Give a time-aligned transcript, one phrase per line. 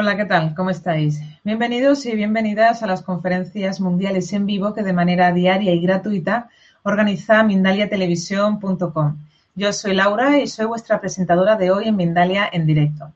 [0.00, 0.54] Hola, ¿qué tal?
[0.54, 1.20] ¿Cómo estáis?
[1.42, 6.48] Bienvenidos y bienvenidas a las conferencias mundiales en vivo que de manera diaria y gratuita
[6.84, 9.16] organiza mindaliatelevisión.com.
[9.56, 13.12] Yo soy Laura y soy vuestra presentadora de hoy en Mindalia en directo.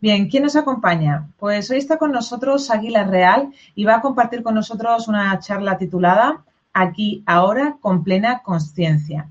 [0.00, 1.28] Bien, ¿quién nos acompaña?
[1.38, 5.78] Pues hoy está con nosotros Águila Real y va a compartir con nosotros una charla
[5.78, 6.42] titulada
[6.72, 9.28] Aquí, ahora, con plena conciencia.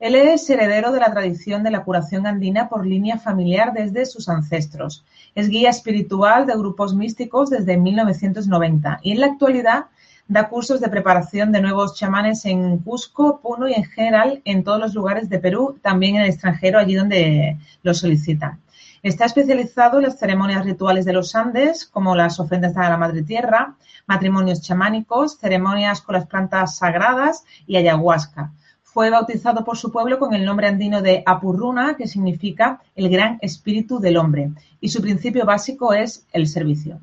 [0.00, 4.28] Él es heredero de la tradición de la curación andina por línea familiar desde sus
[4.28, 5.04] ancestros.
[5.34, 9.86] Es guía espiritual de grupos místicos desde 1990 y en la actualidad
[10.28, 14.78] da cursos de preparación de nuevos chamanes en Cusco, Puno y en general en todos
[14.78, 18.60] los lugares de Perú, también en el extranjero, allí donde lo solicitan.
[19.02, 23.22] Está especializado en las ceremonias rituales de los Andes, como las ofrendas a la Madre
[23.22, 23.74] Tierra,
[24.06, 28.52] matrimonios chamánicos, ceremonias con las plantas sagradas y ayahuasca.
[28.90, 33.38] Fue bautizado por su pueblo con el nombre andino de Apurruna, que significa el gran
[33.42, 36.98] espíritu del hombre, y su principio básico es el servicio.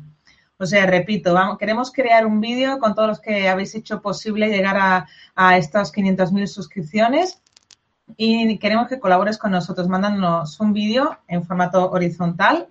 [0.61, 4.77] O sea, repito, queremos crear un vídeo con todos los que habéis hecho posible llegar
[4.77, 5.07] a,
[5.37, 7.43] a estas 500.000 suscripciones
[8.17, 9.87] y queremos que colabores con nosotros.
[9.87, 12.67] Mándanos un vídeo en formato horizontal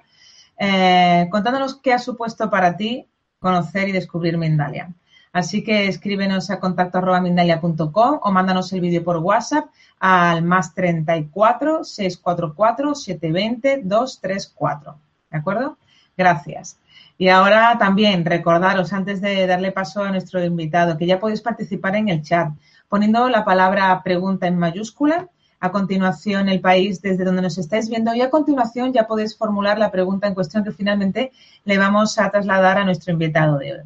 [0.58, 3.08] eh, contándonos qué ha supuesto para ti
[3.40, 4.94] conocer y descubrir Mindalia.
[5.32, 9.66] Así que escríbenos a contacto arroba mindalia.com o mándanos el vídeo por WhatsApp
[10.00, 14.96] al más 34 644 720 234.
[15.30, 15.78] ¿De acuerdo?
[16.18, 16.80] Gracias.
[17.20, 21.96] Y ahora también recordaros, antes de darle paso a nuestro invitado, que ya podéis participar
[21.96, 22.50] en el chat
[22.90, 25.28] poniendo la palabra pregunta en mayúscula
[25.60, 29.80] a continuación el país desde donde nos estáis viendo y a continuación ya podéis formular
[29.80, 31.32] la pregunta en cuestión que finalmente
[31.66, 33.82] le vamos a trasladar a nuestro invitado de hoy.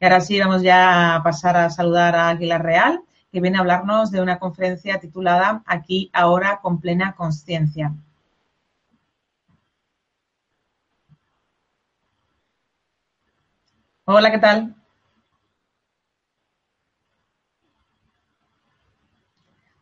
[0.00, 3.02] Y ahora sí vamos ya a pasar a saludar a Aguilar Real,
[3.32, 7.94] que viene a hablarnos de una conferencia titulada Aquí, ahora, con plena conciencia.
[14.06, 14.74] Hola, ¿qué tal?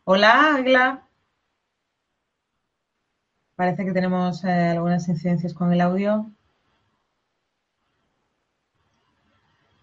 [0.05, 1.02] Hola, Aguilar.
[3.55, 6.25] Parece que tenemos eh, algunas incidencias con el audio.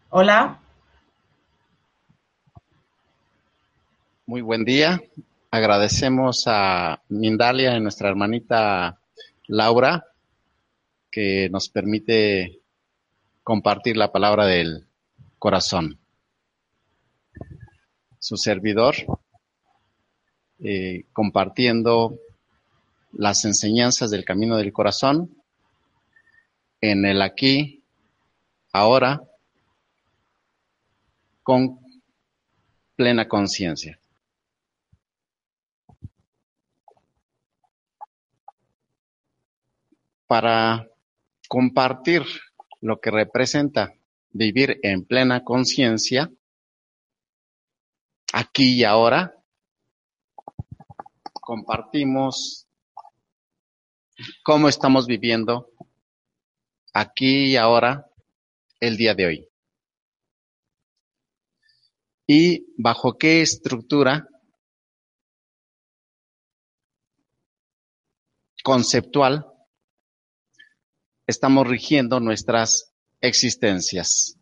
[0.08, 0.60] Hola.
[4.26, 5.00] Muy buen día.
[5.52, 8.98] Agradecemos a Mindalia y nuestra hermanita
[9.46, 10.04] Laura
[11.08, 12.60] que nos permite
[13.44, 14.88] compartir la palabra del
[15.38, 15.96] corazón.
[18.18, 18.96] Su servidor,
[20.58, 22.18] eh, compartiendo
[23.12, 25.34] las enseñanzas del camino del corazón
[26.80, 27.82] en el aquí,
[28.72, 29.22] ahora,
[31.42, 31.78] con
[32.96, 33.98] plena conciencia.
[40.26, 40.88] Para
[41.48, 42.22] compartir
[42.80, 43.92] lo que representa
[44.30, 46.30] vivir en plena conciencia,
[48.32, 49.34] aquí y ahora,
[51.34, 52.68] compartimos
[54.42, 55.70] cómo estamos viviendo
[56.92, 58.06] aquí y ahora
[58.80, 59.48] el día de hoy.
[62.26, 64.28] Y bajo qué estructura
[68.62, 69.46] conceptual
[71.26, 74.36] estamos rigiendo nuestras existencias.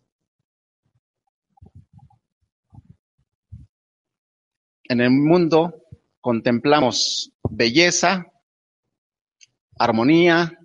[4.84, 5.84] En el mundo
[6.20, 8.26] contemplamos belleza,
[9.78, 10.57] armonía,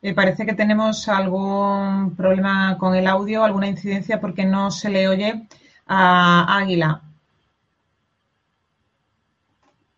[0.00, 5.08] Eh, parece que tenemos algún problema con el audio, alguna incidencia porque no se le
[5.08, 5.48] oye
[5.86, 7.02] a Águila.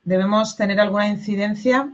[0.03, 1.93] ¿Debemos tener alguna incidencia?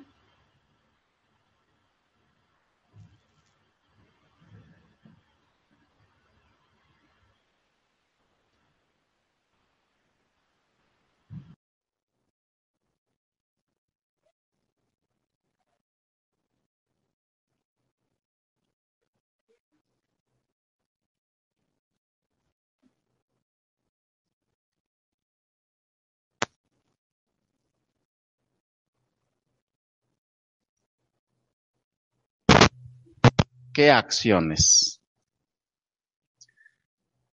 [33.76, 35.02] ¿Qué acciones?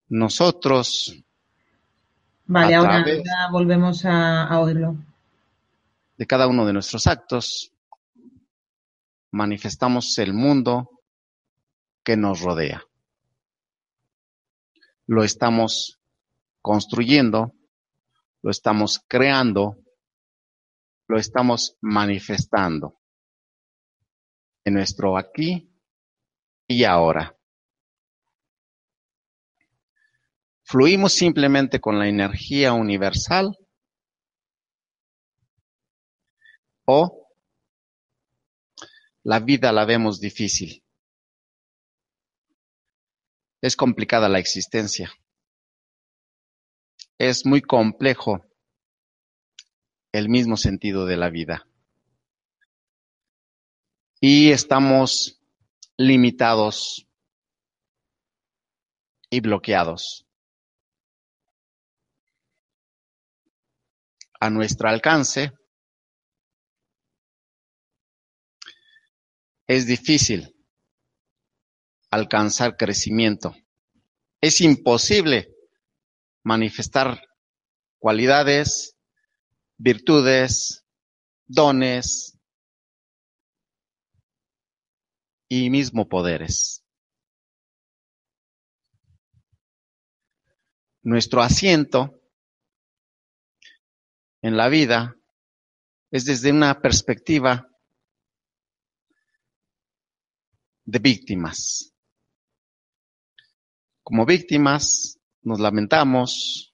[0.09, 1.15] Nosotros,
[2.47, 3.05] Vale, ahora
[3.49, 4.97] volvemos a, a oírlo.
[6.17, 7.71] de cada uno de nuestros actos,
[9.31, 10.89] manifestamos el mundo
[12.03, 12.83] que nos rodea.
[15.07, 15.97] Lo estamos
[16.61, 17.53] construyendo,
[18.41, 19.77] lo estamos creando,
[21.07, 22.99] lo estamos manifestando
[24.65, 25.69] en nuestro aquí.
[30.63, 33.57] Fluimos simplemente con la energía universal
[36.85, 37.27] o
[39.23, 40.83] la vida la vemos difícil.
[43.61, 45.13] Es complicada la existencia.
[47.17, 48.45] Es muy complejo
[50.11, 51.67] el mismo sentido de la vida.
[54.19, 55.42] Y estamos
[55.97, 57.07] limitados
[59.29, 60.25] y bloqueados.
[64.39, 65.51] A nuestro alcance
[69.67, 70.53] es difícil
[72.11, 73.55] alcanzar crecimiento.
[74.41, 75.49] Es imposible
[76.43, 77.21] manifestar
[77.99, 78.97] cualidades,
[79.77, 80.83] virtudes,
[81.45, 82.32] dones
[85.55, 86.83] y mismo poderes.
[91.03, 92.19] Nuestro asiento
[94.41, 95.15] en la vida
[96.09, 97.69] es desde una perspectiva
[100.85, 101.93] de víctimas.
[104.01, 106.73] Como víctimas nos lamentamos,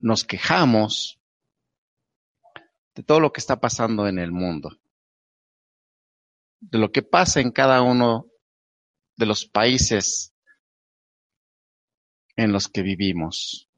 [0.00, 1.18] nos quejamos
[2.94, 4.79] de todo lo que está pasando en el mundo,
[6.60, 8.26] de lo que pasa en cada uno
[9.16, 10.34] de los países
[12.36, 13.68] en los que vivimos,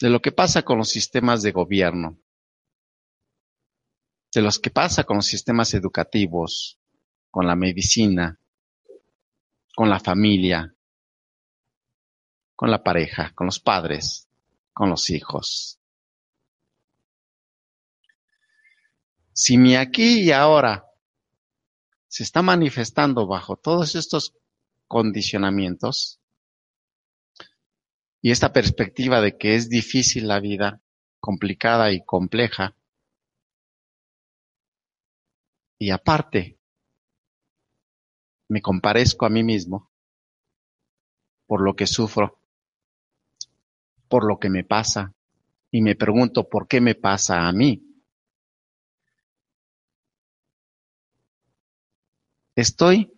[0.00, 2.18] de lo que pasa con los sistemas de gobierno,
[4.34, 6.78] de los que pasa con los sistemas educativos,
[7.30, 8.38] con la medicina,
[9.74, 10.74] con la familia,
[12.54, 14.28] con la pareja, con los padres,
[14.72, 15.78] con los hijos.
[19.32, 20.93] Si mi aquí y ahora
[22.14, 24.36] se está manifestando bajo todos estos
[24.86, 26.20] condicionamientos
[28.22, 30.80] y esta perspectiva de que es difícil la vida,
[31.18, 32.76] complicada y compleja,
[35.76, 36.56] y aparte
[38.48, 39.90] me comparezco a mí mismo
[41.48, 42.38] por lo que sufro,
[44.06, 45.12] por lo que me pasa,
[45.72, 47.93] y me pregunto por qué me pasa a mí.
[52.56, 53.12] Estoy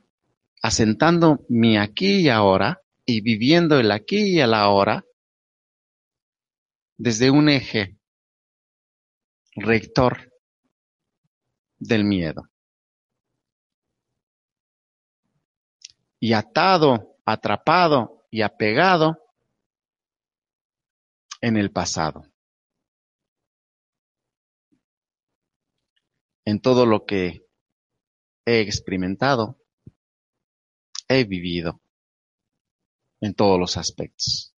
[0.62, 5.04] asentando mi aquí y ahora y viviendo el aquí y el ahora
[6.96, 7.98] desde un eje
[9.54, 10.32] rector
[11.78, 12.48] del miedo.
[16.18, 19.18] Y atado, atrapado y apegado
[21.42, 22.24] en el pasado.
[26.46, 27.45] En todo lo que
[28.46, 29.58] he experimentado,
[31.08, 31.80] he vivido
[33.20, 34.54] en todos los aspectos.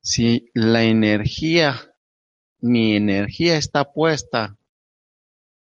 [0.00, 1.94] Si la energía,
[2.60, 4.56] mi energía está puesta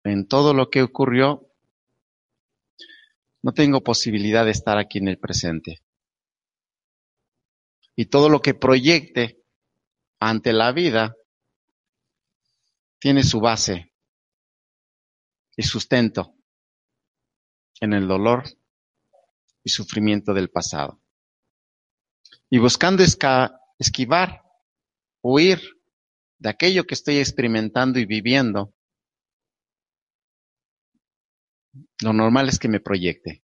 [0.03, 1.47] en todo lo que ocurrió,
[3.43, 5.83] no tengo posibilidad de estar aquí en el presente.
[7.95, 9.45] Y todo lo que proyecte
[10.19, 11.15] ante la vida
[12.99, 13.92] tiene su base
[15.57, 16.35] y sustento
[17.81, 18.45] en el dolor
[19.65, 21.01] y sufrimiento del pasado.
[22.51, 23.03] Y buscando
[23.79, 24.43] esquivar,
[25.23, 25.61] huir
[26.39, 28.75] de aquello que estoy experimentando y viviendo,
[32.03, 33.45] Lo normal es que me proyecte,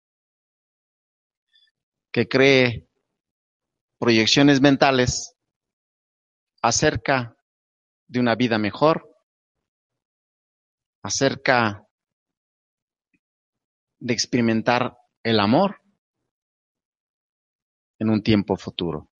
[2.13, 2.89] que cree
[3.99, 5.37] proyecciones mentales
[6.61, 7.37] acerca
[8.09, 9.09] de una vida mejor,
[11.03, 11.87] acerca
[14.01, 15.83] de experimentar el amor
[17.99, 19.11] en un tiempo futuro,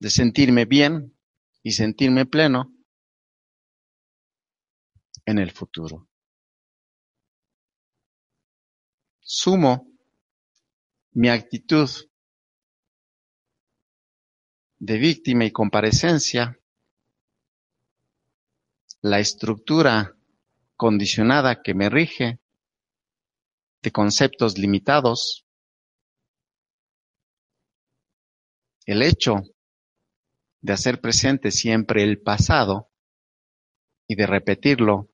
[0.00, 1.16] de sentirme bien
[1.62, 2.74] y sentirme pleno
[5.24, 6.08] en el futuro.
[9.20, 9.92] Sumo
[11.12, 11.88] mi actitud
[14.78, 16.58] de víctima y comparecencia,
[19.00, 20.16] la estructura
[20.76, 22.40] condicionada que me rige
[23.86, 25.46] de conceptos limitados,
[28.84, 29.44] el hecho
[30.60, 32.90] de hacer presente siempre el pasado
[34.08, 35.08] y de repetirlo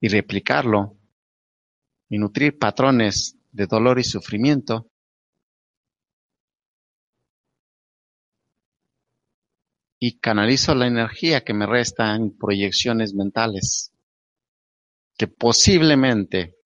[0.00, 0.96] y replicarlo
[2.08, 4.88] y nutrir patrones de dolor y sufrimiento,
[9.98, 13.92] y canalizo la energía que me resta en proyecciones mentales
[15.16, 16.57] que posiblemente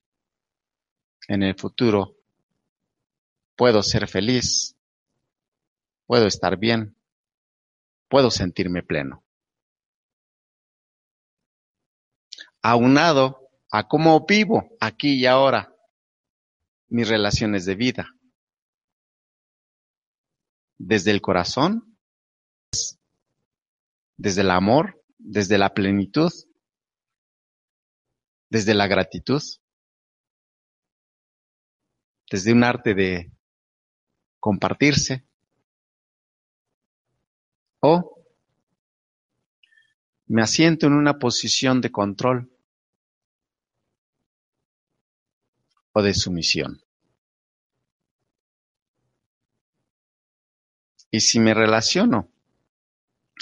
[1.29, 2.17] en el futuro
[3.57, 4.77] puedo ser feliz,
[6.07, 6.97] puedo estar bien,
[8.09, 9.25] puedo sentirme pleno.
[12.63, 15.75] Aunado a cómo vivo aquí y ahora
[16.89, 18.09] mis relaciones de vida.
[20.79, 21.97] Desde el corazón,
[24.17, 26.31] desde el amor, desde la plenitud,
[28.51, 29.43] desde la gratitud,
[32.33, 33.31] desde un arte de
[34.41, 35.23] compartirse
[37.81, 38.25] o
[40.29, 42.51] me asiento en una posición de control
[45.93, 46.83] o de sumisión.
[51.11, 52.31] Y si me relaciono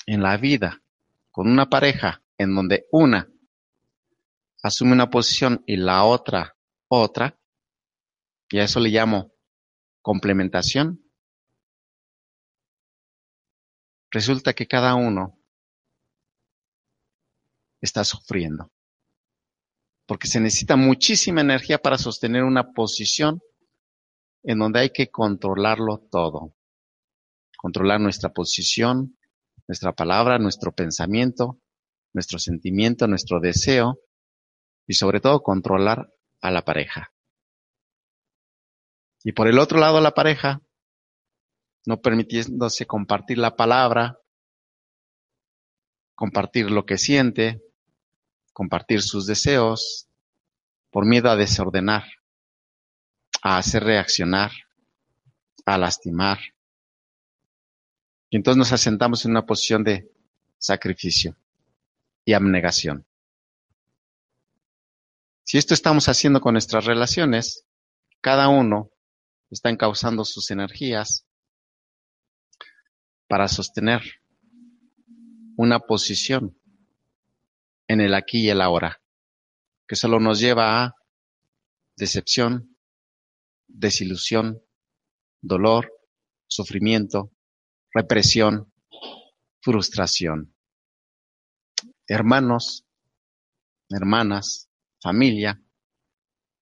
[0.04, 0.82] en la vida
[1.30, 3.28] con una pareja en donde una
[4.64, 6.56] asume una posición y la otra
[6.88, 7.39] otra,
[8.50, 9.32] y a eso le llamo
[10.02, 11.02] complementación,
[14.10, 15.38] resulta que cada uno
[17.80, 18.70] está sufriendo
[20.10, 23.40] porque se necesita muchísima energía para sostener una posición
[24.42, 26.52] en donde hay que controlarlo todo.
[27.56, 29.16] Controlar nuestra posición,
[29.68, 31.60] nuestra palabra, nuestro pensamiento,
[32.12, 34.00] nuestro sentimiento, nuestro deseo
[34.84, 37.12] y sobre todo controlar a la pareja.
[39.22, 40.62] Y por el otro lado la pareja,
[41.86, 44.18] no permitiéndose compartir la palabra,
[46.14, 47.62] compartir lo que siente,
[48.52, 50.08] compartir sus deseos,
[50.90, 52.04] por miedo a desordenar,
[53.42, 54.50] a hacer reaccionar,
[55.64, 56.38] a lastimar.
[58.28, 60.10] Y entonces nos asentamos en una posición de
[60.58, 61.36] sacrificio
[62.24, 63.06] y abnegación.
[65.44, 67.64] Si esto estamos haciendo con nuestras relaciones,
[68.20, 68.90] cada uno
[69.50, 71.26] está encauzando sus energías
[73.28, 74.02] para sostener
[75.56, 76.58] una posición
[77.86, 79.02] en el aquí y el ahora,
[79.86, 80.94] que solo nos lleva a
[81.96, 82.76] decepción,
[83.66, 84.62] desilusión,
[85.40, 85.92] dolor,
[86.46, 87.32] sufrimiento,
[87.92, 88.72] represión,
[89.60, 90.54] frustración.
[92.06, 92.86] Hermanos,
[93.88, 94.68] hermanas,
[95.00, 95.62] familia,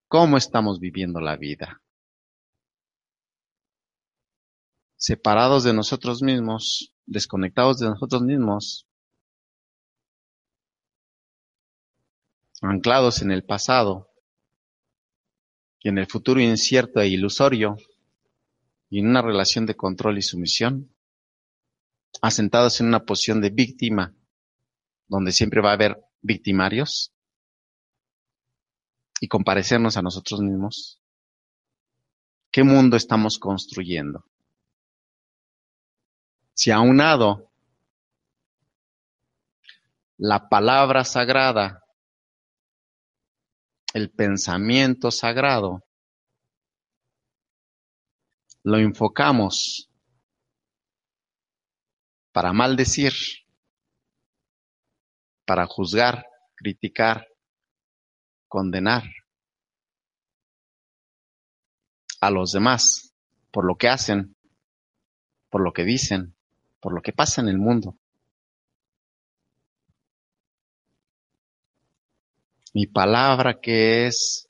[0.07, 1.81] ¿cómo estamos viviendo la vida?
[4.99, 8.85] Separados de nosotros mismos, desconectados de nosotros mismos,
[12.61, 14.09] anclados en el pasado
[15.79, 17.77] y en el futuro incierto e ilusorio
[18.89, 20.93] y en una relación de control y sumisión,
[22.21, 24.13] asentados en una posición de víctima,
[25.07, 27.13] donde siempre va a haber victimarios,
[29.21, 31.01] y comparecernos a nosotros mismos.
[32.51, 34.28] ¿Qué mundo estamos construyendo?
[36.59, 37.53] Si aunado
[40.17, 41.85] la palabra sagrada
[43.93, 45.85] el pensamiento sagrado
[48.63, 49.89] lo enfocamos
[52.33, 53.13] para maldecir,
[55.45, 56.25] para juzgar,
[56.57, 57.25] criticar,
[58.49, 59.03] condenar
[62.19, 63.13] a los demás
[63.49, 64.35] por lo que hacen,
[65.49, 66.35] por lo que dicen,
[66.79, 67.95] por lo que pasa en el mundo.
[72.73, 74.47] Mi palabra que es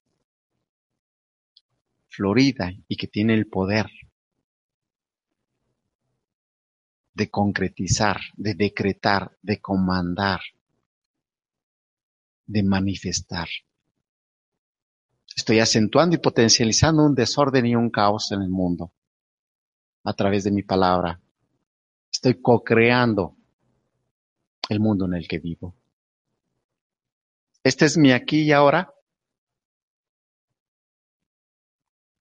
[2.07, 3.89] florida y que tiene el poder
[7.13, 10.41] de concretizar, de decretar, de comandar,
[12.45, 13.48] de manifestar.
[15.36, 18.91] Estoy acentuando y potencializando un desorden y un caos en el mundo
[20.03, 21.19] a través de mi palabra.
[22.11, 23.35] Estoy co-creando
[24.69, 25.75] el mundo en el que vivo.
[27.63, 28.93] Este es mi aquí y ahora.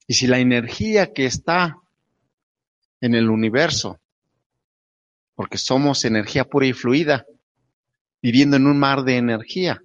[0.06, 1.76] Y si la energía que está
[3.00, 4.00] en el universo,
[5.34, 7.26] porque somos energía pura y fluida,
[8.20, 9.82] viviendo en un mar de energía,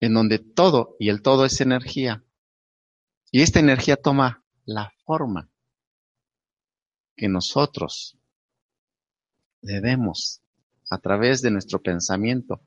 [0.00, 2.22] en donde todo y el todo es energía,
[3.30, 5.48] y esta energía toma la forma
[7.16, 8.19] que nosotros
[9.62, 10.42] debemos
[10.90, 12.60] a través de nuestro pensamiento,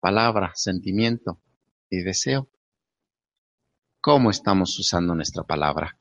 [0.00, 1.40] palabra, sentimiento
[1.88, 2.48] y deseo.
[4.00, 5.98] ¿Cómo estamos usando nuestra palabra?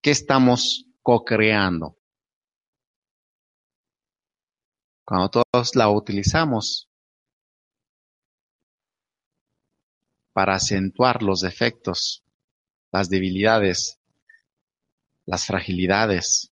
[0.00, 1.96] ¿Qué estamos co-creando?
[5.04, 6.88] Cuando todos la utilizamos
[10.32, 12.24] para acentuar los defectos,
[12.90, 13.98] las debilidades,
[15.26, 16.53] las fragilidades,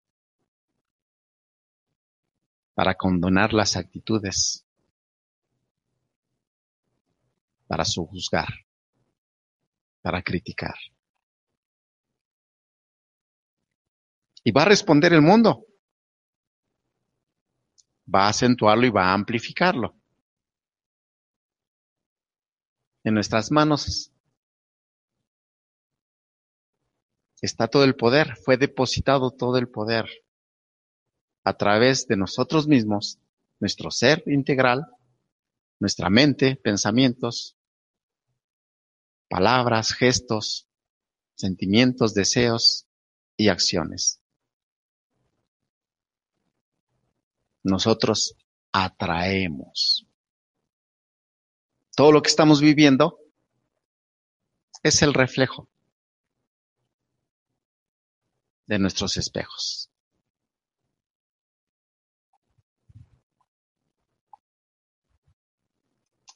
[2.79, 4.65] para condonar las actitudes,
[7.67, 8.47] para subjuzgar,
[10.01, 10.75] para criticar.
[14.45, 15.65] Y va a responder el mundo.
[18.07, 19.93] Va a acentuarlo y va a amplificarlo.
[23.03, 24.09] En nuestras manos
[27.41, 30.09] está todo el poder, fue depositado todo el poder
[31.49, 33.17] a través de nosotros mismos,
[33.59, 34.85] nuestro ser integral,
[35.79, 37.57] nuestra mente, pensamientos,
[39.27, 40.67] palabras, gestos,
[41.33, 42.85] sentimientos, deseos
[43.35, 44.21] y acciones.
[47.63, 48.35] Nosotros
[48.71, 50.05] atraemos.
[51.95, 53.17] Todo lo que estamos viviendo
[54.83, 55.67] es el reflejo
[58.67, 59.88] de nuestros espejos.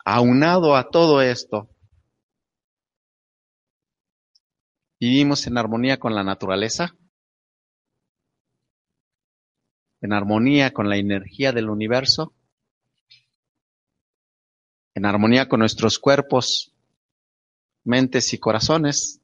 [0.06, 1.70] Aunado a todo esto,
[5.00, 6.96] vivimos en armonía con la naturaleza,
[10.02, 12.34] en armonía con la energía del universo,
[14.94, 16.74] en armonía con nuestros cuerpos,
[17.86, 19.22] mentes y corazones.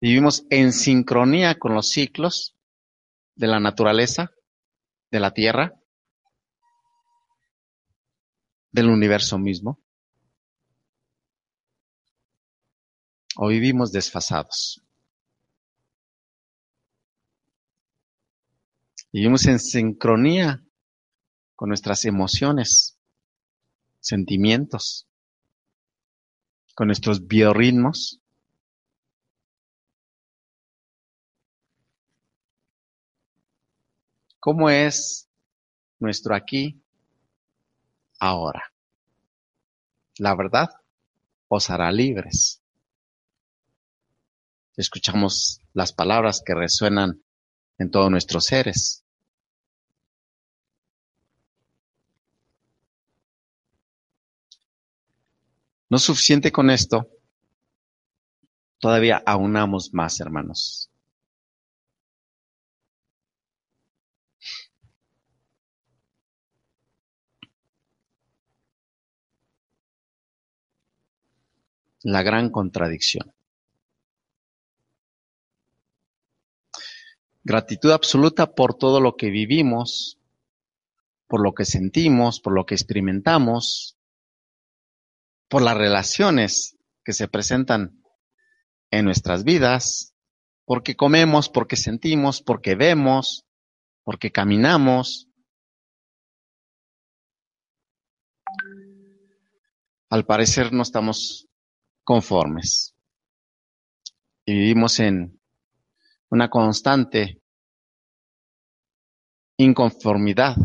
[0.00, 2.56] Vivimos en sincronía con los ciclos
[3.36, 4.32] de la naturaleza,
[5.12, 5.80] de la tierra,
[8.72, 9.78] del universo mismo.
[13.40, 14.82] O vivimos desfasados.
[19.12, 20.60] Vivimos en sincronía
[21.54, 22.98] con nuestras emociones,
[24.00, 25.06] sentimientos,
[26.74, 28.20] con nuestros biorritmos.
[34.40, 35.28] ¿Cómo es
[36.00, 36.82] nuestro aquí,
[38.18, 38.64] ahora?
[40.16, 40.70] La verdad
[41.46, 42.60] os hará libres.
[44.78, 47.20] Escuchamos las palabras que resuenan
[47.78, 49.04] en todos nuestros seres.
[55.90, 57.08] No suficiente con esto,
[58.78, 60.88] todavía aunamos más, hermanos.
[72.04, 73.37] La gran contradicción.
[77.48, 80.18] Gratitud absoluta por todo lo que vivimos,
[81.26, 83.96] por lo que sentimos, por lo que experimentamos,
[85.48, 88.02] por las relaciones que se presentan
[88.90, 90.14] en nuestras vidas,
[90.66, 93.46] porque comemos, porque sentimos, porque vemos,
[94.04, 95.30] porque caminamos.
[100.10, 101.48] Al parecer no estamos
[102.04, 102.94] conformes
[104.44, 105.40] y vivimos en
[106.28, 107.37] una constante
[109.58, 110.56] inconformidad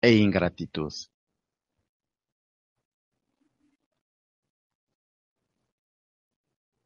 [0.00, 0.92] e ingratitud.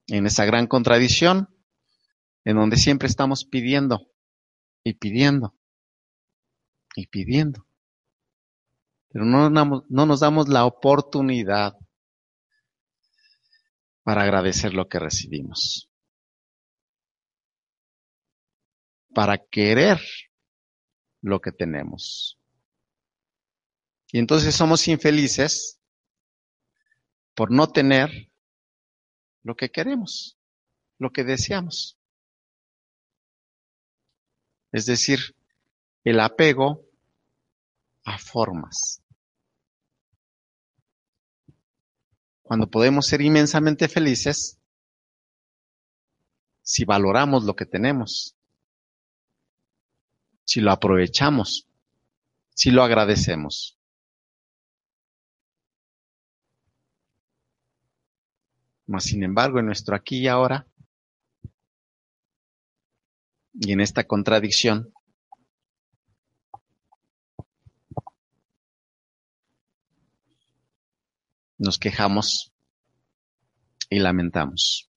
[0.09, 1.49] en esa gran contradicción
[2.45, 4.11] en donde siempre estamos pidiendo
[4.85, 5.55] y pidiendo
[6.95, 7.67] y pidiendo.
[9.09, 11.79] Pero no, no nos damos la oportunidad
[14.03, 15.92] para agradecer lo que recibimos.
[19.15, 20.01] Para querer
[21.21, 22.39] lo que tenemos.
[24.13, 25.81] Y entonces somos infelices
[27.35, 28.31] por no tener
[29.43, 30.39] lo que queremos,
[30.99, 31.99] lo que deseamos.
[34.71, 35.35] Es decir,
[36.05, 36.85] el apego
[38.05, 39.03] a formas.
[42.43, 44.59] Cuando podemos ser inmensamente felices
[46.63, 48.37] si valoramos lo que tenemos,
[50.45, 51.69] si lo aprovechamos,
[52.55, 53.79] si lo agradecemos.
[58.87, 60.67] Mas, sin embargo, en nuestro aquí y ahora,
[63.55, 64.93] y en esta contradicción,
[71.59, 72.53] nos quejamos
[73.89, 74.92] y lamentamos.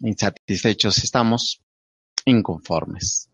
[0.00, 1.60] Insatisfechos estamos,
[2.24, 3.28] inconformes.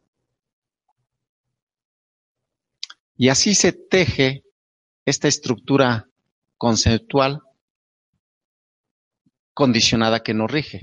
[3.17, 4.45] Y así se teje
[5.05, 6.09] esta estructura
[6.57, 7.43] conceptual
[9.53, 10.81] condicionada que nos rige.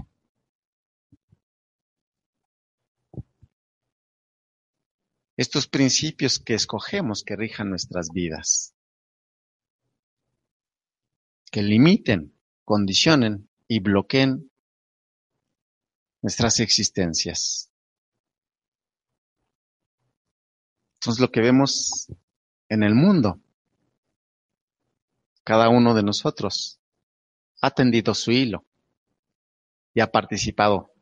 [5.35, 8.75] Estos principios que escogemos que rijan nuestras vidas,
[11.51, 14.50] que limiten, condicionen y bloqueen
[16.21, 17.69] nuestras existencias.
[20.95, 22.07] Entonces lo que vemos
[22.69, 23.39] en el mundo
[25.43, 26.79] cada uno de nosotros
[27.61, 28.65] ha tendido su hilo
[29.93, 30.93] y ha participado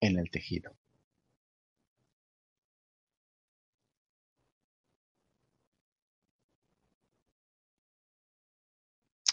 [0.00, 0.76] en el tejido.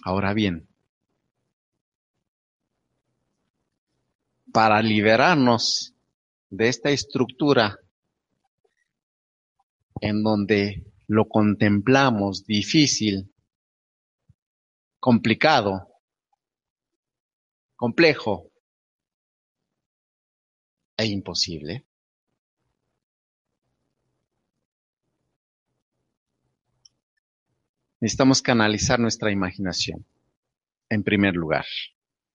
[0.04, 0.68] Ahora bien,
[4.52, 5.94] para liberarnos
[6.50, 7.80] de esta estructura
[10.02, 13.34] en donde lo contemplamos difícil
[15.00, 15.88] complicado,
[17.76, 18.52] complejo
[20.98, 21.86] e imposible.
[28.02, 30.06] Necesitamos canalizar nuestra imaginación,
[30.90, 31.66] en primer lugar,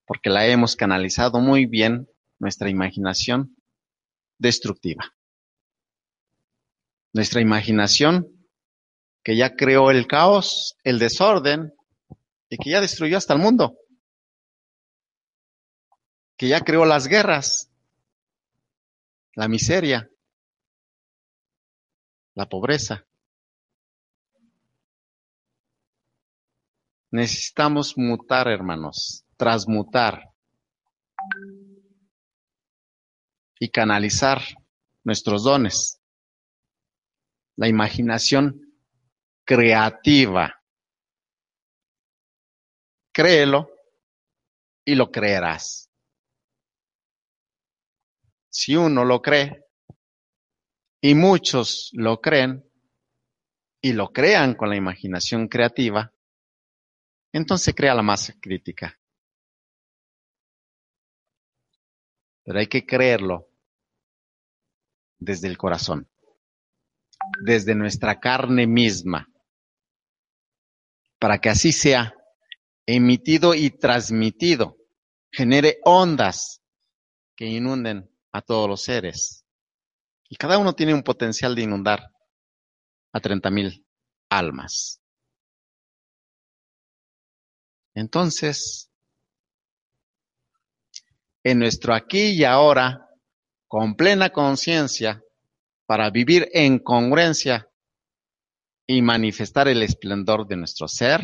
[0.06, 3.56] porque la hemos canalizado muy bien, nuestra imaginación
[4.38, 5.14] destructiva.
[7.12, 8.28] Nuestra imaginación
[9.22, 11.72] que ya creó el caos, el desorden,
[12.48, 13.76] y que ya destruyó hasta el mundo,
[16.36, 17.70] que ya creó las guerras,
[19.34, 20.10] la miseria,
[22.34, 23.06] la pobreza.
[27.10, 30.30] Necesitamos mutar, hermanos, transmutar
[33.58, 34.42] y canalizar
[35.04, 36.00] nuestros dones,
[37.56, 38.60] la imaginación
[39.44, 40.60] creativa
[43.14, 43.70] Créelo
[44.84, 45.88] y lo creerás.
[48.50, 49.66] Si uno lo cree
[51.00, 52.68] y muchos lo creen
[53.80, 56.12] y lo crean con la imaginación creativa,
[57.32, 58.98] entonces crea la masa crítica.
[62.44, 63.48] Pero hay que creerlo
[65.18, 66.08] desde el corazón,
[67.42, 69.28] desde nuestra carne misma,
[71.18, 72.14] para que así sea
[72.86, 74.76] emitido y transmitido,
[75.32, 76.62] genere ondas
[77.34, 79.44] que inunden a todos los seres.
[80.28, 82.10] Y cada uno tiene un potencial de inundar
[83.12, 83.86] a 30 mil
[84.28, 85.00] almas.
[87.94, 88.90] Entonces,
[91.44, 93.06] en nuestro aquí y ahora,
[93.68, 95.22] con plena conciencia,
[95.86, 97.68] para vivir en congruencia
[98.86, 101.22] y manifestar el esplendor de nuestro ser,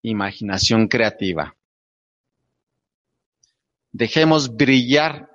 [0.00, 1.54] imaginación creativa.
[3.90, 5.30] Dejemos brillar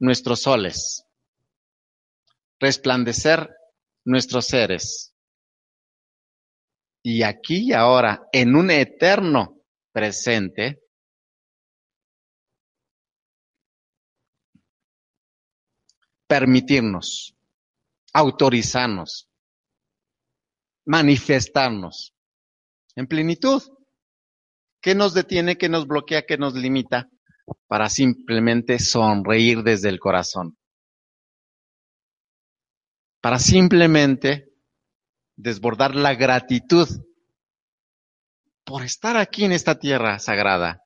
[0.00, 1.04] nuestros soles,
[2.58, 3.48] resplandecer
[4.04, 5.14] nuestros seres.
[7.02, 9.62] Y aquí y ahora, en un eterno
[9.92, 10.80] presente,
[16.30, 17.34] permitirnos,
[18.12, 19.28] autorizarnos,
[20.86, 22.14] manifestarnos
[22.94, 23.60] en plenitud.
[24.80, 27.10] ¿Qué nos detiene, qué nos bloquea, qué nos limita
[27.66, 30.56] para simplemente sonreír desde el corazón?
[33.20, 34.52] Para simplemente
[35.34, 36.88] desbordar la gratitud
[38.64, 40.80] por estar aquí en esta tierra sagrada,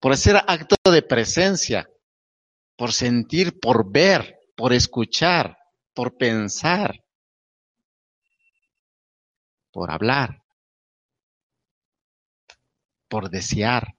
[0.00, 1.88] por hacer acto de presencia,
[2.76, 5.58] por sentir, por ver, por escuchar,
[5.94, 7.04] por pensar,
[9.72, 10.42] por hablar,
[13.08, 13.96] por desear,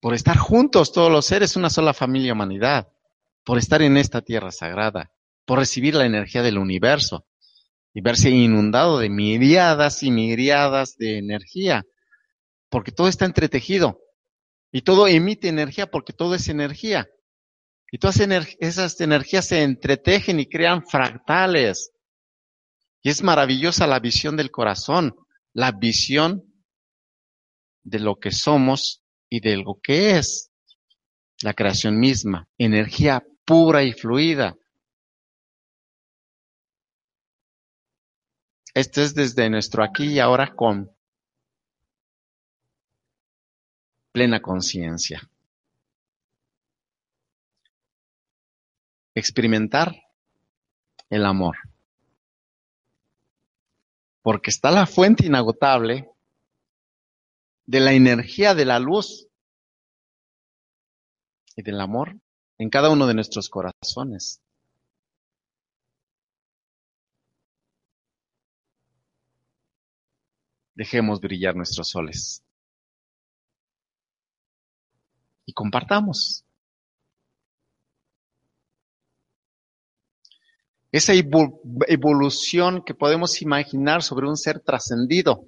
[0.00, 2.88] por estar juntos todos los seres, una sola familia humanidad,
[3.44, 5.12] por estar en esta tierra sagrada,
[5.44, 7.26] por recibir la energía del universo
[7.94, 11.84] y verse inundado de miriadas y miriadas de energía,
[12.68, 14.00] porque todo está entretejido
[14.72, 17.08] y todo emite energía porque todo es energía.
[17.90, 18.18] Y todas
[18.58, 21.92] esas energías se entretejen y crean fractales.
[23.02, 25.14] Y es maravillosa la visión del corazón,
[25.52, 26.42] la visión
[27.84, 30.50] de lo que somos y de lo que es
[31.42, 34.56] la creación misma, energía pura y fluida.
[38.74, 40.90] Esto es desde nuestro aquí y ahora con
[44.12, 45.30] plena conciencia.
[49.16, 49.96] Experimentar
[51.08, 51.56] el amor.
[54.20, 56.10] Porque está la fuente inagotable
[57.64, 59.26] de la energía de la luz
[61.56, 62.20] y del amor
[62.58, 64.42] en cada uno de nuestros corazones.
[70.74, 72.42] Dejemos brillar nuestros soles.
[75.46, 76.45] Y compartamos.
[80.92, 85.44] Esa evolución que podemos imaginar sobre un ser trascendido,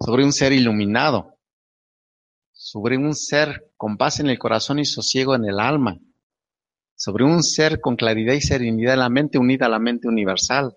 [0.00, 1.38] sobre un ser iluminado,
[2.52, 5.98] sobre un ser con paz en el corazón y sosiego en el alma,
[6.96, 10.76] sobre un ser con claridad y serenidad en la mente unida a la mente universal,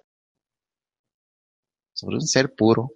[1.94, 2.92] sobre un ser puro,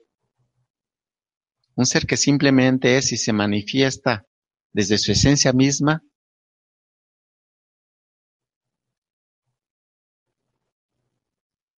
[1.75, 4.25] un ser que simplemente es y se manifiesta
[4.73, 6.01] desde su esencia misma.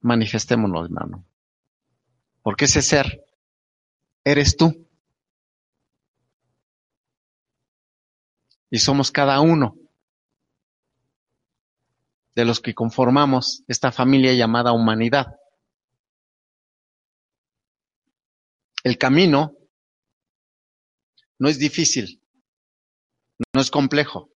[0.02, 1.26] Manifestémonos, hermano.
[2.42, 3.26] Porque ese ser
[4.24, 4.88] eres tú.
[8.70, 9.76] Y somos cada uno
[12.36, 15.36] de los que conformamos esta familia llamada humanidad.
[18.84, 19.58] El camino
[21.38, 22.22] no es difícil,
[23.54, 24.30] no es complejo,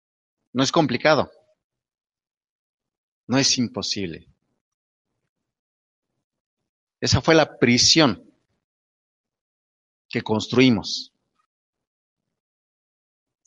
[0.52, 1.30] no es complicado,
[3.26, 4.33] no es imposible.
[7.04, 8.34] Esa fue la prisión
[10.08, 11.12] que construimos,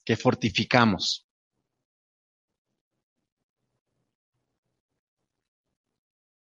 [0.06, 1.26] que fortificamos.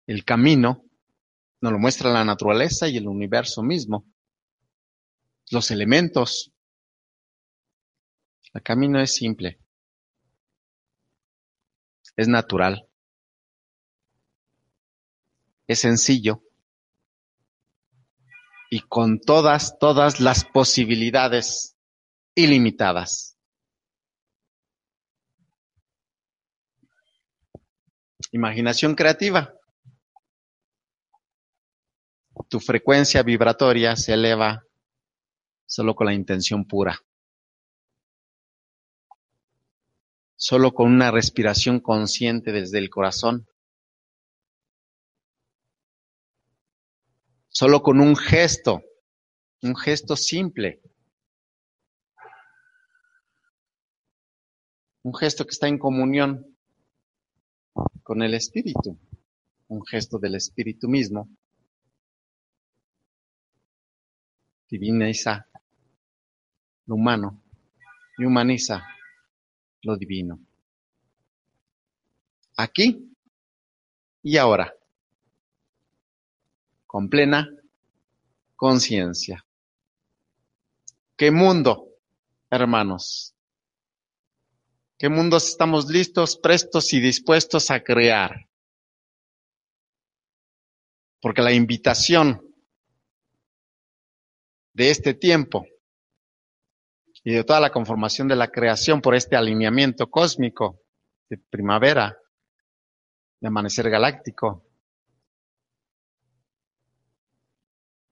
[0.07, 0.85] El camino
[1.63, 4.05] nos lo muestra la naturaleza y el universo mismo.
[5.51, 6.53] Los elementos
[8.53, 9.59] el camino es simple,
[12.17, 12.87] es natural,
[15.67, 16.43] es sencillo
[18.71, 21.77] y con todas, todas las posibilidades
[22.35, 23.37] ilimitadas.
[28.33, 29.55] Imaginación creativa.
[32.49, 34.65] Tu frecuencia vibratoria se eleva
[35.67, 37.01] solo con la intención pura.
[40.39, 43.49] solo con una respiración consciente desde el corazón,
[47.59, 48.85] solo con un gesto,
[49.63, 50.81] un gesto simple,
[55.03, 56.57] un gesto que está en comunión
[58.05, 58.97] con el espíritu,
[59.67, 61.29] un gesto del espíritu mismo,
[64.71, 65.49] diviniza
[66.87, 67.43] lo humano
[68.19, 68.87] y humaniza
[69.83, 70.39] lo divino.
[72.57, 73.13] Aquí
[74.23, 74.78] y ahora,
[76.89, 77.47] con plena
[78.57, 79.45] conciencia.
[81.17, 81.87] ¿Qué mundo,
[82.51, 83.35] hermanos?
[84.97, 88.49] ¿Qué mundos estamos listos, prestos y dispuestos a crear?
[91.21, 92.43] Porque la invitación
[94.73, 95.67] de este tiempo
[97.23, 100.81] y de toda la conformación de la creación por este alineamiento cósmico
[101.29, 102.17] de primavera,
[103.41, 104.68] de amanecer galáctico,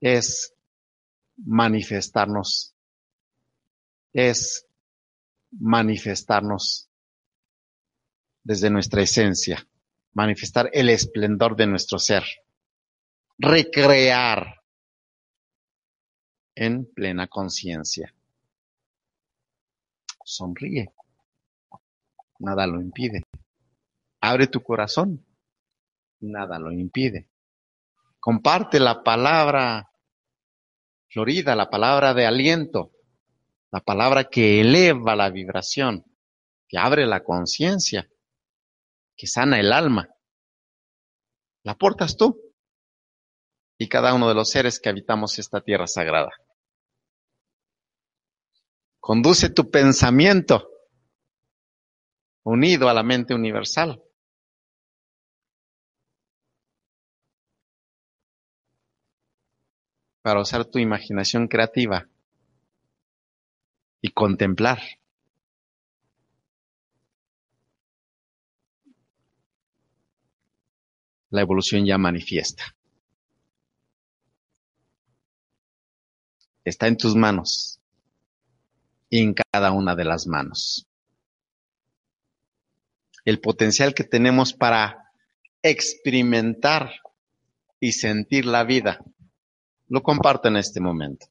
[0.01, 0.53] es
[1.37, 2.73] manifestarnos,
[4.13, 4.65] es
[5.51, 6.89] manifestarnos
[8.43, 9.67] desde nuestra esencia
[10.17, 12.23] manifestar el esplendor de nuestro ser,
[13.37, 14.63] recrear
[16.55, 18.11] en plena conciencia.
[20.23, 20.91] Sonríe,
[22.39, 23.21] nada lo impide.
[24.21, 25.23] Abre tu corazón,
[26.21, 27.29] nada lo impide.
[28.19, 29.89] Comparte la palabra
[31.09, 32.91] florida, la palabra de aliento,
[33.71, 36.05] la palabra que eleva la vibración,
[36.67, 38.09] que abre la conciencia,
[39.15, 40.09] que sana el alma.
[41.63, 42.39] La portas tú
[43.77, 46.31] y cada uno de los seres que habitamos esta tierra sagrada.
[48.99, 50.69] Conduce tu pensamiento
[52.43, 54.01] unido a la mente universal.
[60.27, 62.05] Para usar tu imaginación creativa
[64.01, 64.81] y contemplar.
[71.29, 72.75] La evolución ya manifiesta.
[76.65, 77.79] Está en tus manos
[79.09, 80.89] y en cada una de las manos.
[83.23, 85.09] El potencial que tenemos para
[85.61, 86.91] experimentar
[87.79, 88.99] y sentir la vida,
[89.89, 91.27] lo comparto en este momento.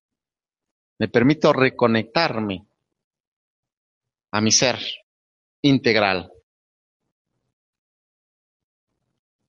[0.99, 2.67] Me permito reconectarme
[4.31, 4.79] a mi ser
[5.63, 6.33] integral.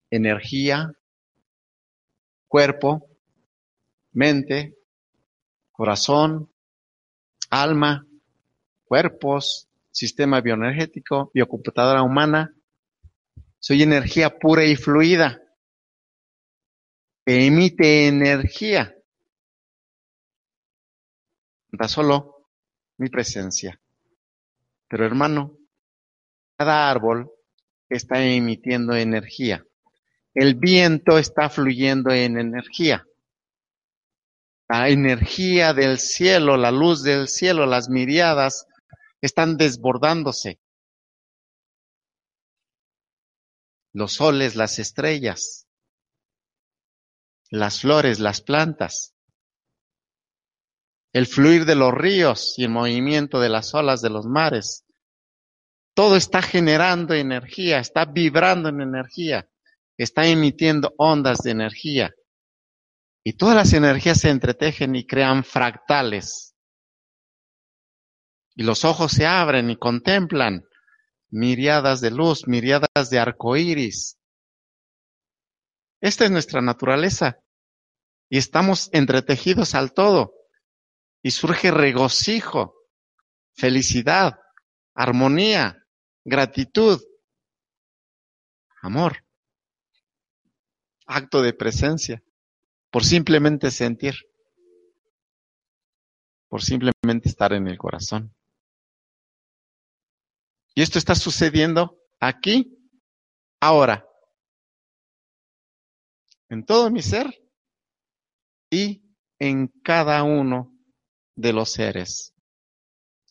[0.09, 0.91] Energía,
[2.47, 3.07] cuerpo,
[4.11, 4.77] mente,
[5.71, 6.51] corazón,
[7.49, 8.05] alma,
[8.85, 12.53] cuerpos, sistema bioenergético, biocomputadora humana.
[13.59, 15.41] Soy energía pura y fluida.
[17.25, 18.96] Emite energía.
[21.85, 22.47] Solo
[22.97, 23.79] mi presencia.
[24.87, 25.57] Pero hermano,
[26.57, 27.29] cada árbol
[27.89, 29.65] está emitiendo energía.
[30.33, 33.05] El viento está fluyendo en energía.
[34.69, 38.65] La energía del cielo, la luz del cielo, las miriadas
[39.21, 40.59] están desbordándose.
[43.93, 45.67] Los soles, las estrellas,
[47.49, 49.15] las flores, las plantas,
[51.17, 54.85] el fluir de los ríos y el movimiento de las olas de los mares.
[55.95, 59.49] Todo está generando energía, está vibrando en energía,
[59.97, 62.13] está emitiendo ondas de energía.
[63.23, 66.55] Y todas las energías se entretejen y crean fractales
[68.55, 70.65] y los ojos se abren y contemplan
[71.29, 74.17] miriadas de luz, miriadas de arcoíris.
[76.01, 77.39] Esta es nuestra naturaleza
[78.29, 80.36] y estamos entretejidos al todo
[81.21, 82.75] y surge regocijo,
[83.53, 84.39] felicidad,
[84.93, 85.83] armonía,
[86.23, 87.01] gratitud,
[88.81, 89.25] amor,
[91.05, 92.23] acto de presencia,
[92.91, 94.15] por simplemente sentir,
[96.47, 98.33] por simplemente estar en el corazón.
[100.75, 102.77] Y esto está sucediendo aquí,
[103.59, 104.07] ahora,
[106.49, 107.27] en todo mi ser
[108.69, 109.03] y
[109.39, 110.76] en cada uno
[111.37, 112.33] de los seres,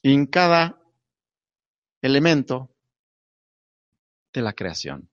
[0.02, 0.80] en cada
[2.00, 2.74] elemento
[4.32, 5.10] de la creación.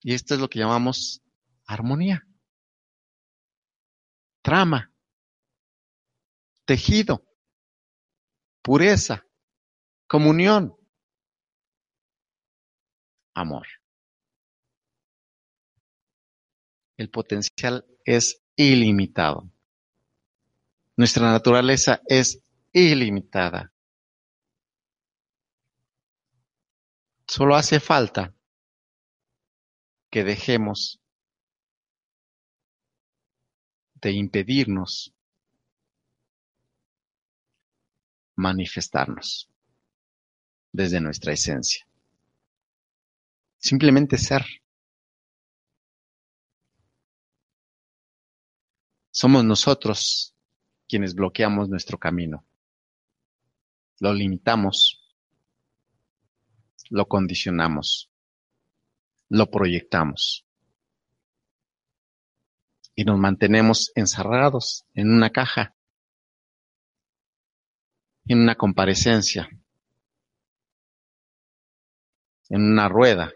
[0.00, 1.22] Y esto es lo que llamamos
[1.66, 2.26] armonía,
[4.42, 4.90] trama,
[6.64, 7.22] tejido
[8.64, 9.26] pureza,
[10.06, 10.74] comunión,
[13.34, 13.66] amor.
[16.96, 19.53] El potencial es ilimitado.
[20.96, 22.40] Nuestra naturaleza es
[22.72, 23.72] ilimitada.
[27.26, 28.32] Solo hace falta
[30.10, 31.00] que dejemos
[33.94, 35.12] de impedirnos
[38.36, 39.48] manifestarnos
[40.70, 41.86] desde nuestra esencia.
[43.56, 44.44] Simplemente ser.
[49.10, 50.33] Somos nosotros
[50.88, 52.44] quienes bloqueamos nuestro camino.
[54.00, 55.02] Lo limitamos,
[56.90, 58.10] lo condicionamos,
[59.28, 60.44] lo proyectamos.
[62.96, 65.74] Y nos mantenemos encerrados en una caja
[68.26, 69.48] en una comparecencia,
[72.48, 73.32] en una rueda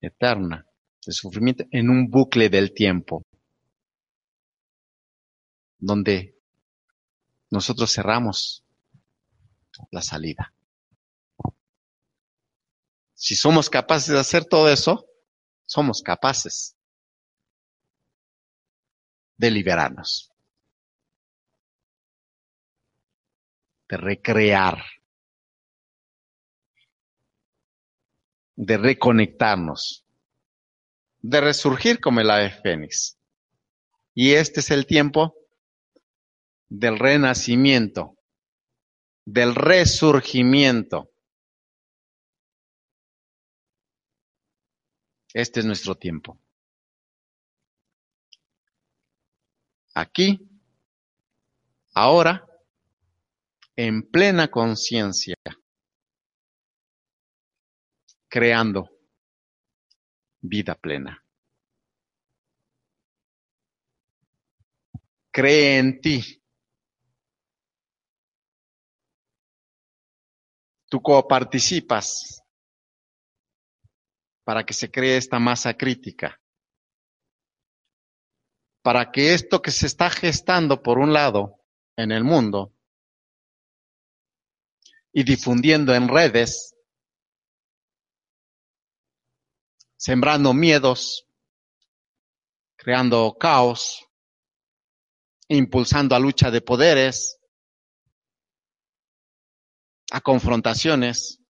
[0.00, 0.66] eterna
[1.04, 3.24] de sufrimiento, en un bucle del tiempo,
[5.78, 6.35] donde
[7.50, 8.64] nosotros cerramos
[9.90, 10.52] la salida.
[13.14, 15.06] Si somos capaces de hacer todo eso,
[15.64, 16.76] somos capaces
[19.36, 20.32] de liberarnos,
[23.88, 24.82] de recrear,
[28.54, 30.04] de reconectarnos,
[31.20, 33.18] de resurgir como el ave fénix.
[34.14, 35.34] Y este es el tiempo
[36.68, 38.16] del renacimiento,
[39.24, 41.10] del resurgimiento.
[45.32, 46.38] Este es nuestro tiempo.
[49.94, 50.48] Aquí,
[51.94, 52.46] ahora,
[53.76, 55.34] en plena conciencia,
[58.28, 58.90] creando
[60.40, 61.22] vida plena.
[65.30, 66.42] Cree en ti.
[70.88, 72.42] Tú coparticipas
[74.44, 76.40] para que se cree esta masa crítica.
[78.82, 81.64] Para que esto que se está gestando por un lado
[81.96, 82.72] en el mundo
[85.12, 86.76] y difundiendo en redes,
[89.96, 91.26] sembrando miedos,
[92.76, 94.06] creando caos,
[95.48, 97.40] impulsando a lucha de poderes,
[100.16, 101.42] a confrontaciones,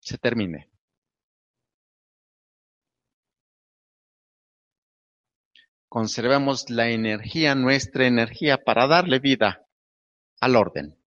[0.00, 0.68] se termine.
[5.88, 9.64] Conservemos la energía, nuestra energía, para darle vida
[10.40, 10.98] al orden,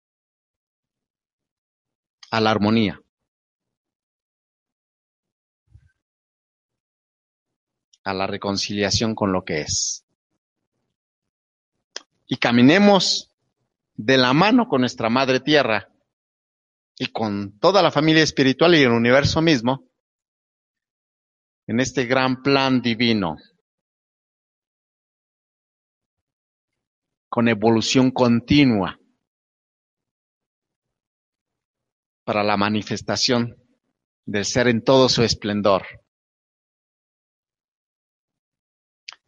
[2.31, 3.01] a la armonía.
[8.03, 10.03] a la reconciliación con lo que es.
[12.25, 13.30] Y caminemos
[14.03, 15.87] de la mano con nuestra Madre Tierra
[16.97, 19.89] y con toda la familia espiritual y el universo mismo
[21.67, 23.37] en este gran plan divino,
[27.29, 28.99] con evolución continua
[32.25, 33.55] para la manifestación
[34.25, 35.85] del ser en todo su esplendor.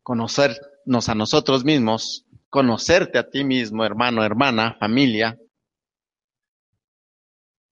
[0.03, 5.35] conocernos a nosotros mismos, conocerte a ti mismo, hermano, hermana, familia,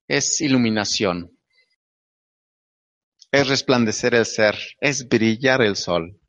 [0.07, 1.37] es iluminación,
[3.31, 6.19] es resplandecer el ser, es brillar el sol.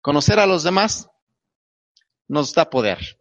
[0.00, 1.08] Conocer a los demás
[2.28, 3.18] nos da poder.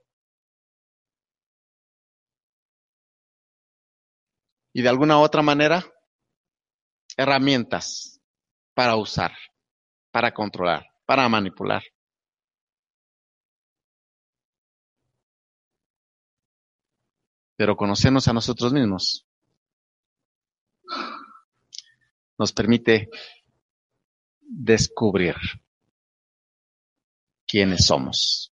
[4.71, 5.83] Y de alguna otra manera,
[7.17, 8.21] herramientas
[8.75, 9.31] para usar,
[10.11, 11.83] para controlar para manipular.
[17.55, 19.25] Pero conocernos a nosotros mismos
[22.37, 23.09] nos permite
[24.41, 25.35] descubrir
[27.47, 28.51] quiénes somos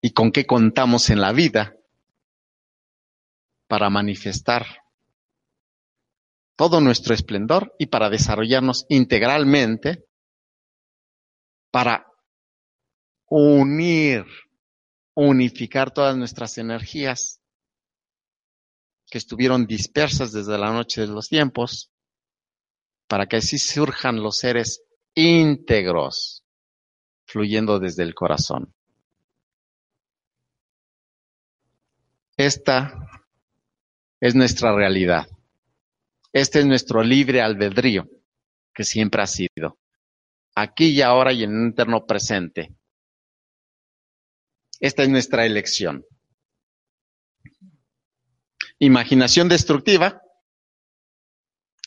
[0.00, 1.76] y con qué contamos en la vida
[3.66, 4.66] para manifestar
[6.56, 10.04] todo nuestro esplendor y para desarrollarnos integralmente
[11.70, 12.06] para
[13.26, 14.24] unir,
[15.14, 17.40] unificar todas nuestras energías
[19.10, 21.90] que estuvieron dispersas desde la noche de los tiempos,
[23.08, 24.84] para que así surjan los seres
[25.14, 26.44] íntegros,
[27.26, 28.72] fluyendo desde el corazón.
[32.36, 32.94] Esta
[34.20, 35.26] es nuestra realidad.
[36.32, 38.08] Este es nuestro libre albedrío,
[38.72, 39.80] que siempre ha sido
[40.54, 42.74] aquí y ahora y en un eterno presente.
[44.80, 46.06] Esta es nuestra elección.
[48.78, 50.22] Imaginación destructiva,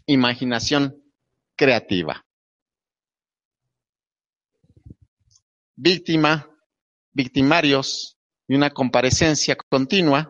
[0.06, 1.04] imaginación
[1.56, 2.24] creativa.
[5.76, 6.48] Víctima,
[7.12, 8.16] victimarios
[8.48, 10.30] y una comparecencia continua.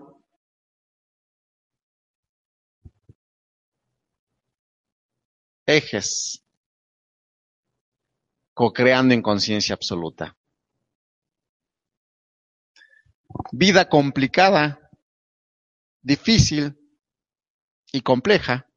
[5.66, 6.45] Ejes
[8.53, 10.38] co-creando en conciencia absoluta.
[13.51, 14.89] Vida complicada,
[16.01, 16.77] difícil
[17.91, 18.67] y compleja.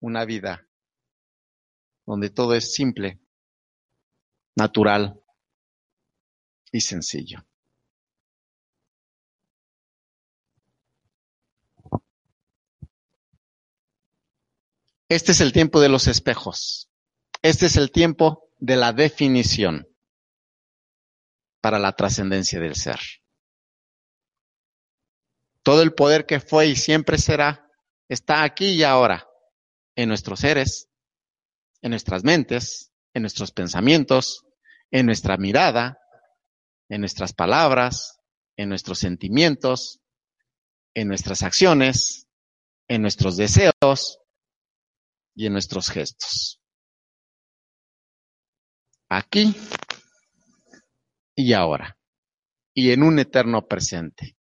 [0.00, 0.68] Una vida
[2.06, 3.20] donde todo es simple,
[4.54, 5.20] natural
[6.70, 7.46] y sencillo.
[15.08, 16.90] Este es el tiempo de los espejos.
[17.42, 19.86] Este es el tiempo de la definición
[21.64, 23.00] para la trascendencia del ser.
[25.62, 27.70] Todo el poder que fue y siempre será
[28.06, 29.26] está aquí y ahora,
[29.96, 30.90] en nuestros seres,
[31.80, 34.44] en nuestras mentes, en nuestros pensamientos,
[34.90, 35.96] en nuestra mirada,
[36.90, 38.20] en nuestras palabras,
[38.58, 40.02] en nuestros sentimientos,
[40.92, 42.28] en nuestras acciones,
[42.88, 44.18] en nuestros deseos
[45.34, 46.60] y en nuestros gestos.
[49.08, 49.56] Aquí
[51.34, 51.98] y ahora,
[52.74, 54.36] y en un eterno presente.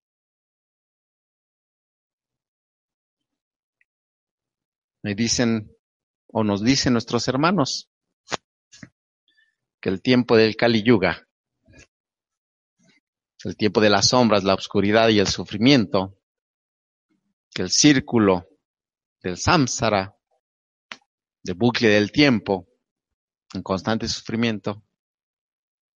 [5.02, 5.74] Me dicen
[6.28, 7.90] o nos dicen nuestros hermanos
[9.80, 11.26] que el tiempo del Kali Yuga,
[13.44, 16.16] el tiempo de las sombras, la oscuridad y el sufrimiento,
[17.50, 18.48] que el círculo
[19.20, 20.16] del samsara,
[21.42, 22.68] de bucle del tiempo,
[23.52, 24.82] en constante sufrimiento,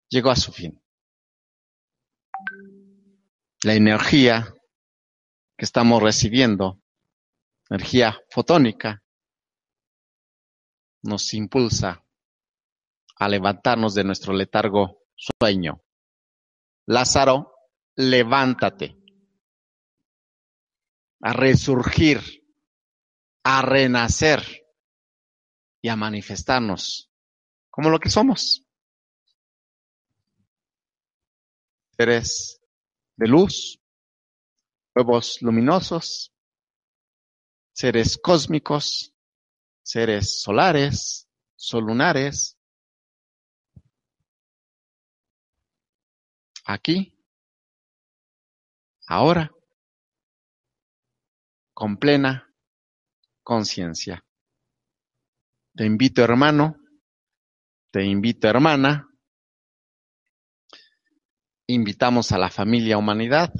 [0.08, 0.83] llegó a su fin.
[3.64, 4.54] La energía
[5.56, 6.82] que estamos recibiendo,
[7.70, 9.02] energía fotónica,
[11.02, 12.04] nos impulsa
[13.16, 15.82] a levantarnos de nuestro letargo sueño.
[16.84, 17.54] Lázaro,
[17.96, 18.98] levántate
[21.22, 22.20] a resurgir,
[23.44, 24.42] a renacer
[25.80, 27.10] y a manifestarnos
[27.70, 28.62] como lo que somos.
[31.96, 32.60] Seres
[33.16, 33.80] de luz,
[34.94, 36.32] huevos luminosos,
[37.72, 39.12] seres cósmicos,
[39.82, 42.56] seres solares, solunares,
[46.64, 47.16] aquí,
[49.06, 49.50] ahora,
[51.74, 52.52] con plena
[53.42, 54.24] conciencia.
[55.76, 56.76] Te invito, hermano,
[57.90, 59.08] te invito, hermana,
[61.66, 63.52] invitamos a la familia humanidad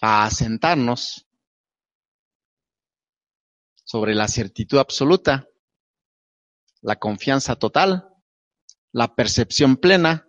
[0.00, 1.26] a asentarnos
[3.84, 5.48] sobre la certitud absoluta,
[6.80, 8.08] la confianza total,
[8.92, 10.26] la percepción plena,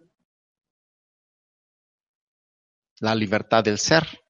[2.99, 4.23] la libertad del ser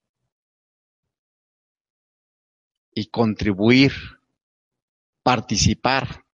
[2.93, 3.93] y contribuir,
[5.24, 6.26] participar,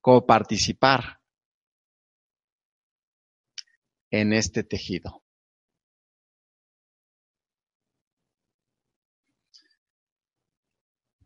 [0.00, 1.17] coparticipar
[4.10, 5.22] en este tejido.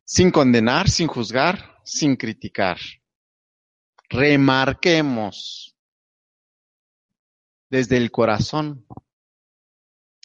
[0.04, 2.78] Sin condenar, sin juzgar, sin criticar.
[4.08, 5.74] Remarquemos
[7.70, 8.86] desde el corazón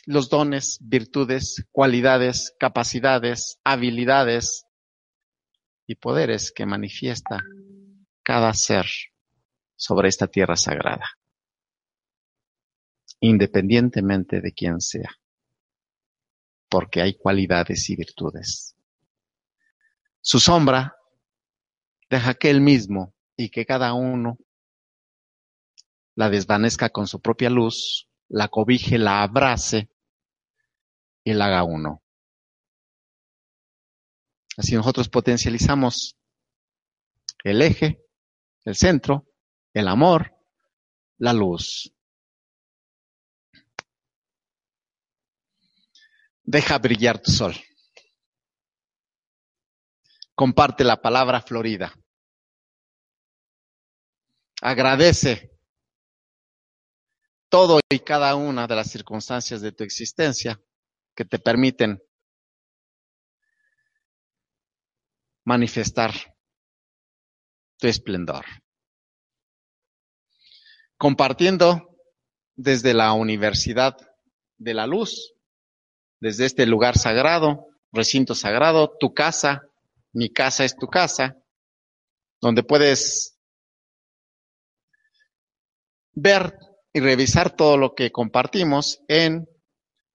[0.05, 4.65] los dones, virtudes, cualidades, capacidades, habilidades
[5.85, 7.41] y poderes que manifiesta
[8.23, 8.85] cada ser
[9.75, 11.05] sobre esta tierra sagrada,
[13.19, 15.11] independientemente de quién sea,
[16.69, 18.75] porque hay cualidades y virtudes.
[20.21, 20.95] Su sombra
[22.09, 24.37] deja que él mismo y que cada uno
[26.15, 29.89] la desvanezca con su propia luz, la cobije, la abrace
[31.23, 32.01] y la haga uno.
[34.57, 36.17] Así nosotros potencializamos
[37.43, 38.03] el eje,
[38.65, 39.27] el centro,
[39.73, 40.35] el amor,
[41.19, 41.93] la luz.
[46.49, 47.53] Deja brillar tu sol.
[50.33, 51.93] Comparte la palabra florida.
[54.61, 55.51] Agradece
[57.49, 60.57] todo y cada una de las circunstancias de tu existencia
[61.13, 62.01] que te permiten
[65.43, 66.13] manifestar
[67.77, 68.45] tu esplendor.
[70.97, 71.93] Compartiendo
[72.55, 73.97] desde la Universidad
[74.57, 75.36] de la Luz,
[76.19, 79.63] desde este lugar sagrado, recinto sagrado, tu casa,
[80.13, 81.37] mi casa es tu casa,
[82.41, 83.37] donde puedes
[86.13, 86.57] ver
[86.93, 89.47] y revisar todo lo que compartimos en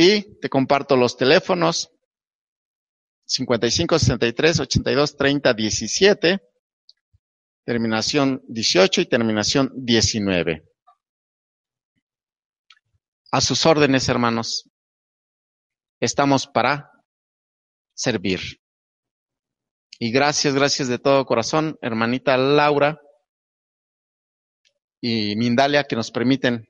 [0.00, 1.90] Y te comparto los teléfonos
[3.26, 6.40] 55 63 82 30 17,
[7.64, 10.64] terminación 18 y terminación 19.
[13.32, 14.70] A sus órdenes, hermanos.
[15.98, 16.92] Estamos para
[17.92, 18.40] servir.
[19.98, 23.00] Y gracias, gracias de todo corazón, hermanita Laura
[25.00, 26.68] y Mindalia, que nos permiten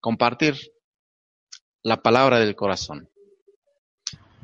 [0.00, 0.71] compartir
[1.82, 3.08] la palabra del corazón.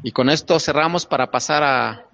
[0.03, 2.07] Y con esto cerramos para pasar a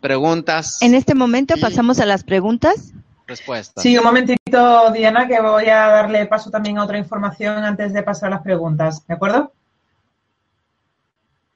[0.00, 0.80] preguntas.
[0.82, 2.92] En este momento pasamos a las preguntas.
[3.26, 3.82] Respuestas.
[3.82, 8.02] Sí, un momentito, Diana, que voy a darle paso también a otra información antes de
[8.02, 9.52] pasar a las preguntas, ¿de acuerdo?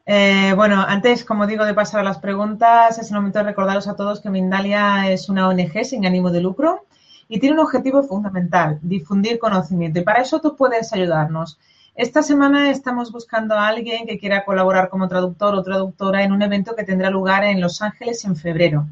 [0.06, 3.88] Eh, bueno, antes, como digo, de pasar a las preguntas, es el momento de recordaros
[3.88, 6.86] a todos que Mindalia es una ONG sin ánimo de lucro
[7.28, 9.98] y tiene un objetivo fundamental, difundir conocimiento.
[9.98, 11.58] Y para eso tú puedes ayudarnos.
[11.96, 16.42] Esta semana estamos buscando a alguien que quiera colaborar como traductor o traductora en un
[16.42, 18.88] evento que tendrá lugar en Los Ángeles en febrero.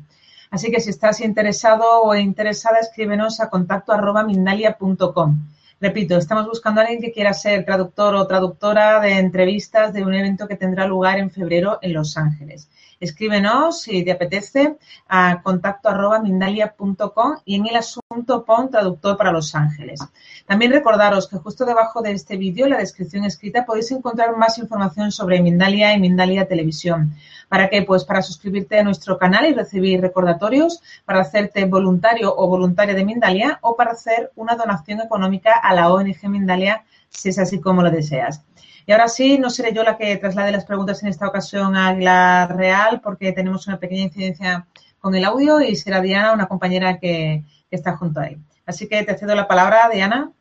[0.53, 5.37] Así que si estás interesado o interesada, escríbenos a contacto arroba mindalia.com.
[5.81, 10.15] Repito, estamos buscando a alguien que quiera ser traductor o traductora de entrevistas de un
[10.15, 12.69] evento que tendrá lugar en febrero en Los Ángeles.
[13.03, 14.77] Escríbenos si te apetece
[15.09, 19.99] a contacto arroba mindalia.com y en el asunto pon traductor para Los Ángeles.
[20.47, 24.57] También recordaros que justo debajo de este vídeo, en la descripción escrita, podéis encontrar más
[24.59, 27.17] información sobre Mindalia y Mindalia Televisión.
[27.49, 27.83] ¿Para qué?
[27.83, 33.05] Pues para suscribirte a nuestro canal y recibir recordatorios, para hacerte voluntario o voluntaria de
[33.05, 37.83] Mindalia o para hacer una donación económica a la ONG Mindalia si es así como
[37.83, 38.43] lo deseas.
[38.87, 41.95] Y ahora sí, no seré yo la que traslade las preguntas en esta ocasión a
[41.95, 44.67] la Real porque tenemos una pequeña incidencia
[44.99, 48.39] con el audio y será Diana, una compañera que, que está junto ahí.
[48.67, 50.33] Así que te cedo la palabra, Diana.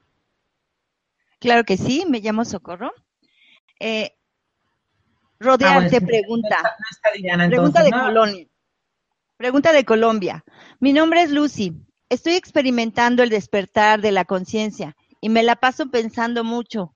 [1.40, 2.92] Claro que sí, me llamo Socorro.
[3.80, 4.16] Eh,
[5.42, 6.50] Ah, Rodear bueno, te sí, pregunta.
[6.50, 8.06] No está, no está Diana, Pregunta entonces, de ¿no?
[8.06, 8.48] Colombia.
[9.38, 10.44] Pregunta de Colombia.
[10.80, 11.74] Mi nombre es Lucy.
[12.10, 16.94] Estoy experimentando el despertar de la conciencia y me la paso pensando mucho.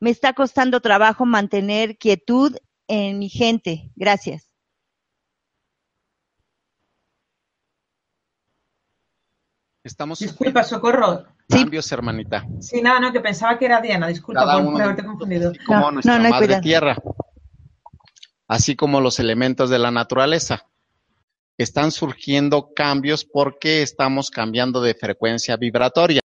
[0.00, 3.90] Me está costando trabajo mantener quietud en mi gente.
[3.96, 4.48] Gracias.
[9.82, 11.24] Estamos Disculpa, Socorro.
[11.48, 11.60] Sí.
[11.60, 12.46] cambios, hermanita.
[12.60, 14.08] Sí, nada, no, que pensaba que era Diana.
[14.08, 15.52] Disculpa Cada por, haberte confundido.
[15.66, 16.62] como No, nuestra no, no madre cuidado.
[16.62, 16.96] tierra,
[18.46, 20.66] así como los elementos de la naturaleza.
[21.56, 26.20] Están surgiendo cambios porque estamos cambiando de frecuencia vibratoria.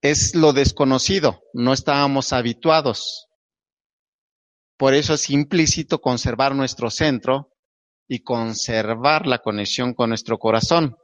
[0.00, 3.26] Es lo desconocido, no estábamos habituados.
[4.76, 7.50] Por eso es implícito conservar nuestro centro
[8.06, 10.96] y conservar la conexión con nuestro corazón.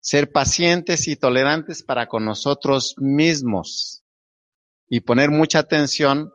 [0.00, 4.04] Ser pacientes y tolerantes para con nosotros mismos
[4.86, 6.30] y poner mucha atención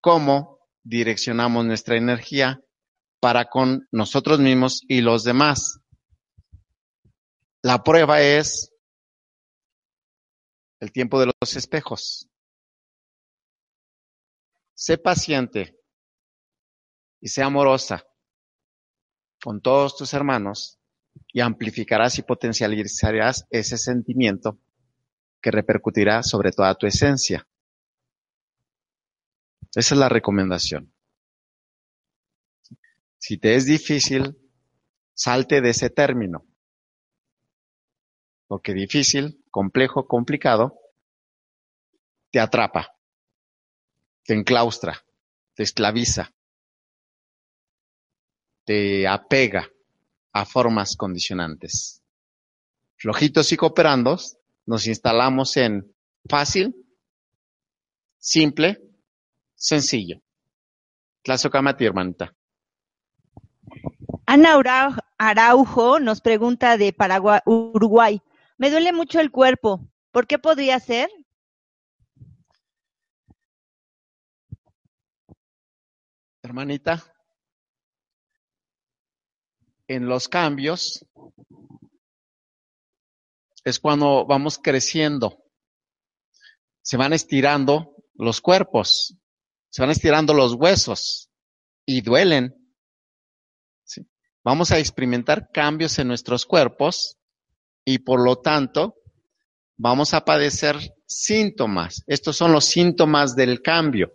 [0.00, 2.60] cómo direccionamos nuestra energía
[3.18, 5.80] para con nosotros mismos y los demás.
[7.62, 8.71] La prueba es
[10.82, 12.28] el tiempo de los espejos.
[14.74, 15.78] Sé paciente
[17.20, 18.04] y sé amorosa
[19.40, 20.80] con todos tus hermanos
[21.32, 24.58] y amplificarás y potencializarás ese sentimiento
[25.40, 27.46] que repercutirá sobre toda tu esencia.
[29.72, 30.92] Esa es la recomendación.
[33.18, 34.36] Si te es difícil,
[35.14, 36.44] salte de ese término.
[38.48, 40.76] Porque difícil, complejo, complicado,
[42.32, 42.96] te atrapa,
[44.24, 45.04] te enclaustra,
[45.54, 46.32] te esclaviza,
[48.64, 49.68] te apega
[50.32, 52.02] a formas condicionantes.
[52.96, 55.92] Flojitos y cooperandos, nos instalamos en
[56.28, 56.74] fácil,
[58.18, 58.80] simple,
[59.54, 60.20] sencillo.
[61.22, 62.34] Tlazocamati, hermanita.
[64.26, 68.22] Ana Arau- Araujo nos pregunta de Paraguay, Uruguay.
[68.62, 69.90] Me duele mucho el cuerpo.
[70.12, 71.10] ¿Por qué podría ser?
[76.44, 77.02] Hermanita,
[79.88, 81.04] en los cambios
[83.64, 85.42] es cuando vamos creciendo.
[86.82, 89.16] Se van estirando los cuerpos,
[89.70, 91.32] se van estirando los huesos
[91.84, 92.54] y duelen.
[94.44, 97.18] Vamos a experimentar cambios en nuestros cuerpos
[97.84, 98.96] y por lo tanto
[99.76, 100.76] vamos a padecer
[101.06, 102.02] síntomas.
[102.06, 104.12] Estos son los síntomas del cambio.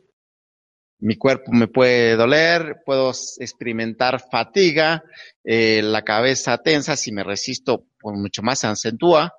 [1.00, 5.04] Mi cuerpo me puede doler, puedo experimentar fatiga,
[5.44, 9.32] eh, la cabeza tensa, si me resisto, pues mucho más se acentúa,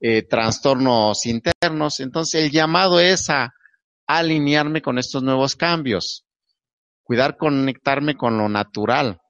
[0.00, 2.00] eh, trastornos internos.
[2.00, 3.54] Entonces, el llamado es a
[4.08, 6.24] alinearme con estos nuevos cambios,
[7.04, 9.20] cuidar, conectarme con lo natural,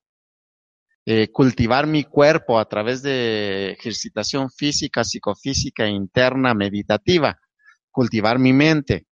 [1.07, 7.38] eh, cultivar mi cuerpo a través de ejercitación física, psicofísica, interna, meditativa,
[7.90, 9.07] cultivar mi mente,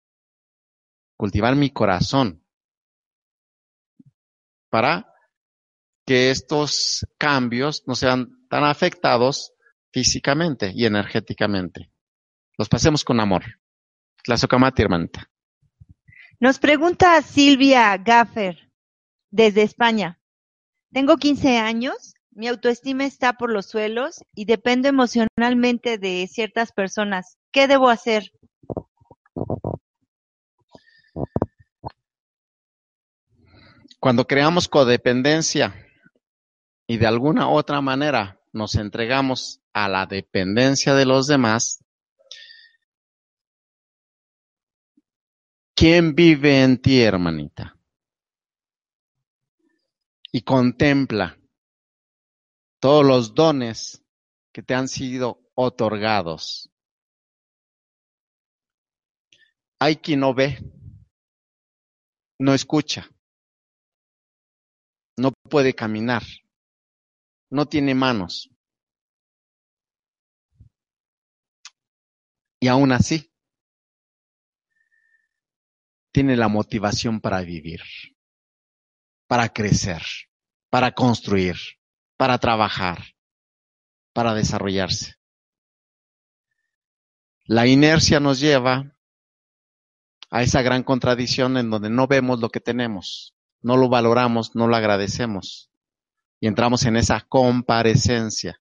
[1.16, 2.43] cultivar mi corazón
[4.70, 5.07] para
[6.07, 9.53] que estos cambios no sean tan afectados
[9.93, 11.93] físicamente y energéticamente.
[12.57, 13.45] Los pasemos con amor.
[14.26, 15.30] Hermanita.
[16.40, 18.70] Nos pregunta Silvia Gaffer
[19.30, 20.22] desde España.
[20.93, 27.38] Tengo 15 años, mi autoestima está por los suelos y dependo emocionalmente de ciertas personas.
[27.51, 28.30] ¿Qué debo hacer?
[33.99, 35.74] Cuando creamos codependencia
[36.86, 41.82] y de alguna otra manera nos entregamos a la dependencia de los demás,
[45.74, 47.76] ¿quién vive en ti, hermanita?
[50.33, 51.39] Y contempla
[52.80, 54.03] todos los dones
[54.53, 56.70] que te han sido otorgados.
[59.78, 60.59] Hay quien no ve,
[62.39, 63.09] no escucha,
[65.16, 66.22] no puede caminar,
[67.51, 68.49] no tiene manos.
[72.61, 73.33] Y aún así,
[76.12, 77.80] tiene la motivación para vivir,
[79.33, 80.03] para crecer,
[80.68, 81.57] para construir,
[82.18, 82.99] para trabajar,
[84.12, 85.14] para desarrollarse.
[87.47, 88.95] La inercia nos lleva
[90.30, 94.68] a esa gran contradicción en donde no vemos lo que tenemos, no lo valoramos, no
[94.68, 95.70] lo agradecemos
[96.39, 98.61] y entramos en esa comparecencia.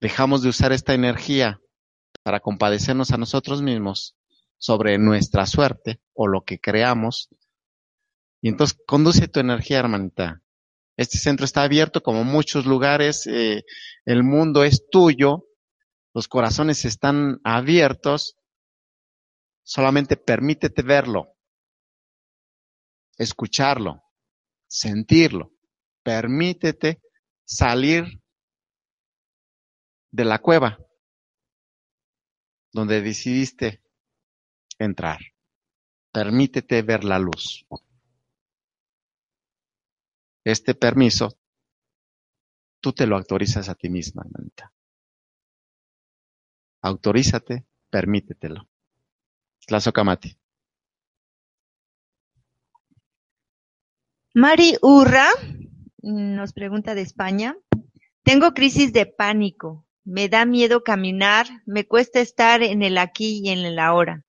[0.00, 1.60] Dejamos de usar esta energía
[2.22, 4.14] para compadecernos a nosotros mismos
[4.58, 7.30] sobre nuestra suerte o lo que creamos.
[8.40, 10.42] Y entonces conduce tu energía, hermanita.
[10.96, 13.64] Este centro está abierto como muchos lugares, eh,
[14.04, 15.46] el mundo es tuyo,
[16.12, 18.36] los corazones están abiertos,
[19.62, 21.36] solamente permítete verlo,
[23.16, 24.02] escucharlo,
[24.66, 25.52] sentirlo,
[26.02, 27.00] permítete
[27.44, 28.20] salir
[30.10, 30.78] de la cueva
[32.72, 33.82] donde decidiste
[34.78, 35.18] entrar.
[36.12, 37.66] Permítete ver la luz.
[40.50, 41.38] Este permiso,
[42.80, 44.72] tú te lo autorizas a ti misma, hermanita.
[46.82, 48.68] Autorízate, permítetelo.
[49.64, 50.36] Tlazocamati.
[54.34, 55.28] Mari Urra
[56.02, 57.56] nos pregunta de España.
[58.24, 59.86] Tengo crisis de pánico.
[60.04, 61.46] Me da miedo caminar.
[61.64, 64.24] Me cuesta estar en el aquí y en el ahora.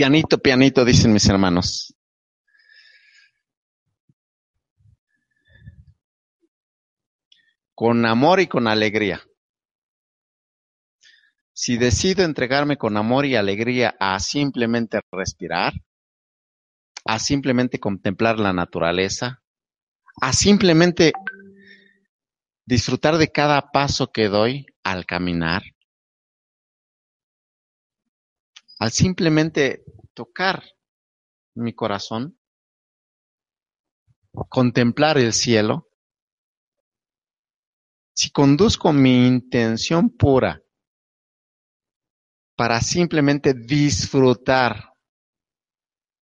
[0.00, 1.94] Pianito, pianito, dicen mis hermanos.
[7.74, 9.20] Con amor y con alegría.
[11.52, 15.74] Si decido entregarme con amor y alegría a simplemente respirar,
[17.04, 19.42] a simplemente contemplar la naturaleza,
[20.22, 21.12] a simplemente
[22.64, 25.62] disfrutar de cada paso que doy al caminar,
[28.80, 30.64] al simplemente tocar
[31.54, 32.40] mi corazón,
[34.48, 35.88] contemplar el cielo,
[38.14, 40.62] si conduzco mi intención pura
[42.56, 44.94] para simplemente disfrutar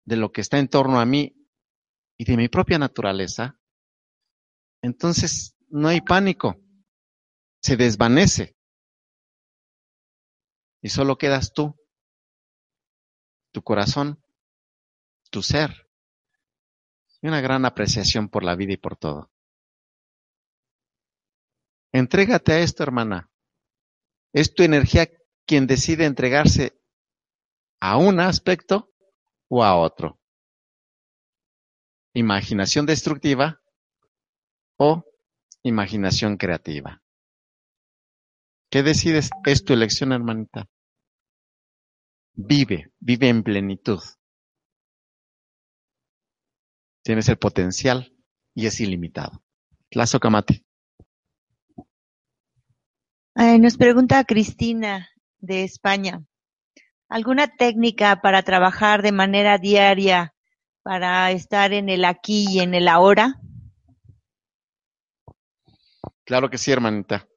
[0.07, 1.37] de lo que está en torno a mí
[2.19, 3.59] y de mi propia naturaleza,
[4.83, 6.59] entonces no hay pánico,
[7.63, 8.57] se desvanece.
[10.83, 11.77] Y solo quedas tú,
[13.53, 14.23] tu corazón,
[15.31, 15.89] tu ser
[17.23, 19.31] y una gran apreciación por la vida y por todo.
[21.93, 23.31] Entrégate a esto, hermana.
[24.33, 25.11] Es tu energía
[25.45, 26.81] quien decide entregarse
[27.81, 28.93] a un aspecto
[29.49, 30.21] o a otro.
[32.15, 33.61] Imaginación destructiva
[34.77, 35.05] o
[35.63, 37.03] imaginación creativa.
[38.71, 39.31] ¿Qué decides?
[39.45, 40.70] Es tu elección, hermanita.
[42.43, 44.01] Vive, vive en plenitud.
[47.03, 48.17] Tienes el potencial
[48.55, 49.45] y es ilimitado.
[49.91, 50.19] Lazo
[53.59, 56.25] nos pregunta Cristina de España.
[57.11, 60.35] ¿Alguna técnica para trabajar de manera diaria
[60.83, 63.39] para estar en el aquí y en el ahora?
[66.25, 67.30] Claro que sí, hermanita.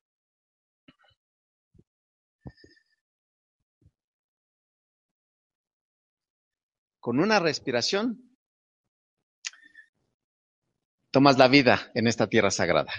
[7.03, 8.33] Con una respiración,
[11.11, 12.93] tomas la vida en esta tierra sagrada.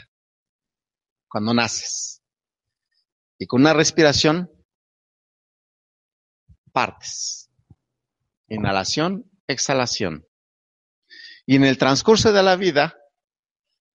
[1.27, 2.23] Cuando naces.
[3.39, 4.51] Y con una respiración,
[6.71, 7.51] partes.
[8.49, 10.29] Inhalación, exhalación.
[11.47, 12.99] Y en el transcurso de la vida,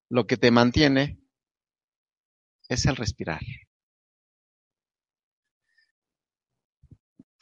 [0.10, 1.22] lo que te mantiene
[2.68, 3.41] es el respirar.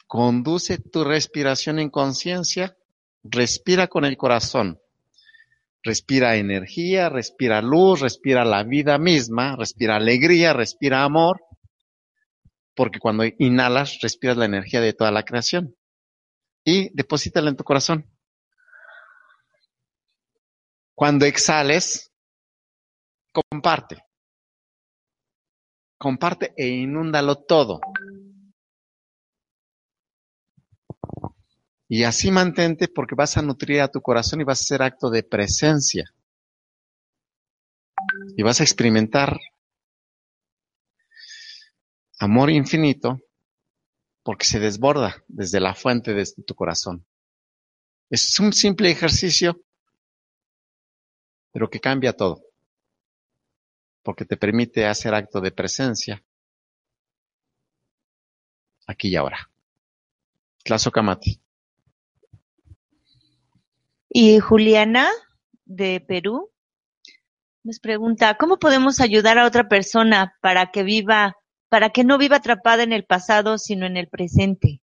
[0.08, 2.78] Conduce tu respiración en conciencia,
[3.22, 4.80] respira con el corazón.
[5.82, 11.44] Respira energía, respira luz, respira la vida misma, respira alegría, respira amor,
[12.74, 15.76] porque cuando inhalas, respiras la energía de toda la creación
[16.64, 18.10] y deposítala en tu corazón.
[20.94, 22.10] Cuando exhales,
[23.30, 24.02] comparte.
[25.98, 27.80] Comparte e inúndalo todo.
[31.88, 35.08] Y así mantente porque vas a nutrir a tu corazón y vas a hacer acto
[35.08, 36.12] de presencia.
[38.36, 39.38] Y vas a experimentar
[42.20, 43.20] amor infinito
[44.22, 47.06] porque se desborda desde la fuente de tu corazón.
[48.10, 49.62] Es un simple ejercicio,
[51.52, 52.42] pero que cambia todo,
[54.02, 56.22] porque te permite hacer acto de presencia
[58.86, 59.50] aquí y ahora.
[60.64, 61.40] Claso Kamati.
[64.20, 65.08] Y Juliana,
[65.64, 66.50] de Perú,
[67.62, 71.36] nos pregunta, ¿cómo podemos ayudar a otra persona para que viva,
[71.68, 74.80] para que no viva atrapada en el pasado, sino en el presente?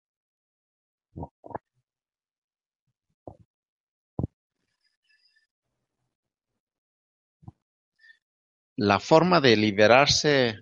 [8.78, 10.60] La forma de liberarse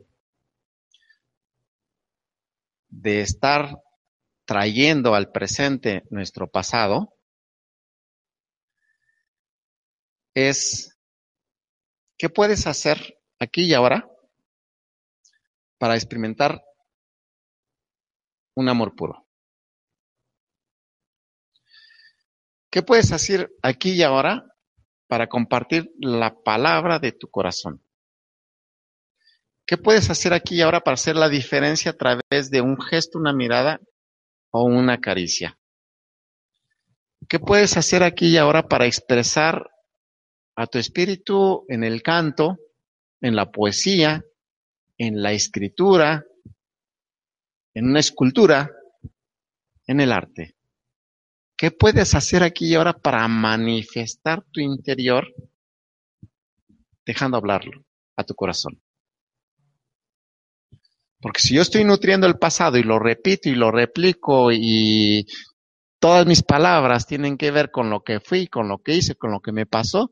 [2.90, 3.78] de estar
[4.46, 7.13] trayendo al presente nuestro pasado
[10.34, 10.98] es
[12.18, 14.10] qué puedes hacer aquí y ahora
[15.78, 16.64] para experimentar
[18.56, 19.28] un amor puro.
[22.70, 24.46] ¿Qué puedes hacer aquí y ahora
[25.08, 27.84] para compartir la palabra de tu corazón?
[29.66, 33.20] ¿Qué puedes hacer aquí y ahora para hacer la diferencia a través de un gesto,
[33.20, 33.80] una mirada
[34.52, 35.58] o una caricia?
[37.30, 39.73] ¿Qué puedes hacer aquí y ahora para expresar
[40.56, 42.58] a tu espíritu en el canto,
[43.22, 44.24] en la poesía,
[44.98, 46.26] en la escritura,
[47.74, 48.70] en una escultura,
[49.88, 50.56] en el arte.
[51.58, 55.34] ¿Qué puedes hacer aquí y ahora para manifestar tu interior
[57.06, 57.84] dejando hablarlo
[58.16, 58.82] a tu corazón?
[61.20, 65.26] Porque si yo estoy nutriendo el pasado y lo repito y lo replico y
[66.00, 69.32] todas mis palabras tienen que ver con lo que fui, con lo que hice, con
[69.32, 70.12] lo que me pasó,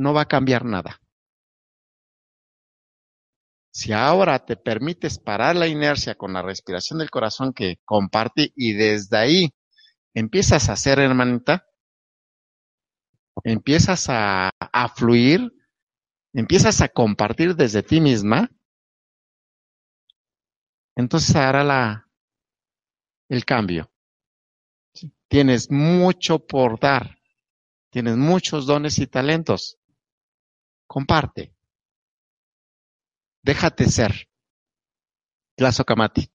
[0.00, 1.00] no va a cambiar nada.
[3.72, 8.72] Si ahora te permites parar la inercia con la respiración del corazón que compartí y
[8.72, 9.54] desde ahí
[10.14, 11.66] empiezas a hacer, hermanita,
[13.44, 15.52] empiezas a, a fluir,
[16.32, 18.50] empiezas a compartir desde ti misma,
[20.96, 22.08] entonces hará la,
[23.28, 23.90] el cambio.
[25.28, 27.18] Tienes mucho por dar,
[27.90, 29.79] tienes muchos dones y talentos.
[30.92, 31.54] Comparte.
[33.44, 34.28] Déjate ser.
[35.56, 36.32] Plazo Kamati.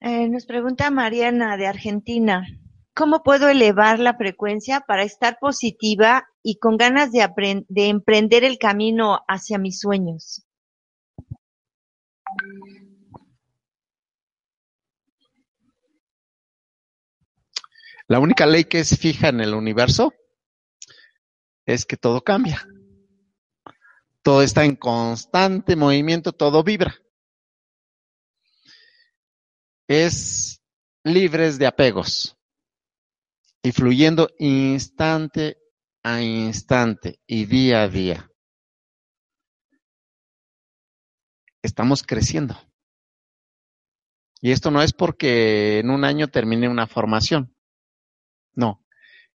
[0.00, 2.44] Eh, nos pregunta Mariana de Argentina,
[2.94, 8.58] ¿cómo puedo elevar la frecuencia para estar positiva y con ganas de, de emprender el
[8.58, 10.44] camino hacia mis sueños?
[18.08, 20.12] La única ley que es fija en el universo
[21.66, 22.66] es que todo cambia.
[24.22, 26.94] Todo está en constante movimiento, todo vibra.
[29.86, 30.62] Es
[31.02, 32.36] libres de apegos
[33.62, 35.58] y fluyendo instante
[36.02, 38.30] a instante y día a día.
[41.62, 42.56] Estamos creciendo.
[44.40, 47.54] Y esto no es porque en un año termine una formación.
[48.52, 48.83] No,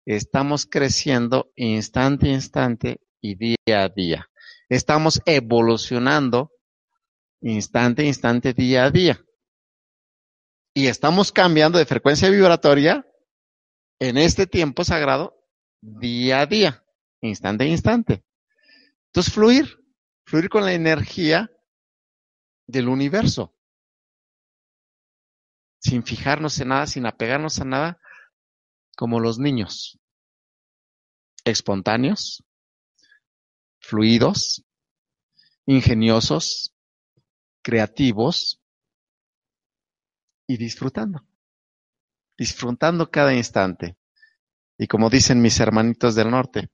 [0.07, 4.31] Estamos creciendo instante a instante y día a día.
[4.69, 6.53] Estamos evolucionando
[7.41, 9.21] instante a instante, día a día.
[10.73, 13.05] Y estamos cambiando de frecuencia vibratoria
[13.99, 15.43] en este tiempo sagrado
[15.81, 16.85] día a día,
[17.21, 18.25] instante a instante.
[19.07, 19.77] Entonces, fluir,
[20.25, 21.51] fluir con la energía
[22.69, 23.57] del universo,
[25.81, 28.01] sin fijarnos en nada, sin apegarnos a nada,
[28.97, 30.01] como los niños,
[31.45, 32.43] espontáneos,
[33.79, 34.65] fluidos,
[35.67, 36.75] ingeniosos,
[37.63, 38.61] creativos
[40.49, 41.25] y disfrutando,
[42.37, 43.97] disfrutando cada instante.
[44.79, 46.71] Y como dicen mis hermanitos del norte,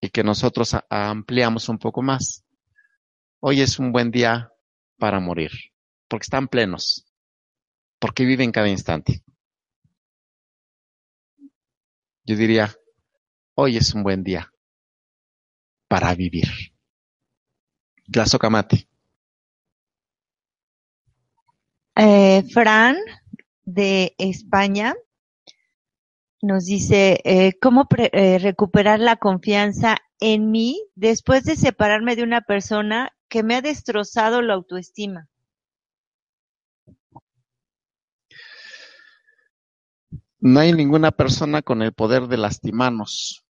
[0.00, 2.44] y que nosotros ampliamos un poco más.
[3.40, 4.52] Hoy es un buen día
[4.98, 5.50] para morir,
[6.08, 7.06] porque están plenos,
[7.98, 9.22] porque viven cada instante.
[12.26, 12.74] Yo diría,
[13.54, 14.52] hoy es un buen día
[15.86, 16.48] para vivir.
[18.10, 18.88] Tlazocamati.
[21.94, 22.96] Eh, Fran,
[23.64, 24.96] de España,
[26.42, 32.40] nos dice, eh, ¿cómo eh, recuperar la confianza en mí después de separarme de una
[32.40, 35.28] persona que me ha destrozado la autoestima?
[40.38, 43.44] No hay ninguna persona con el poder de lastimarnos,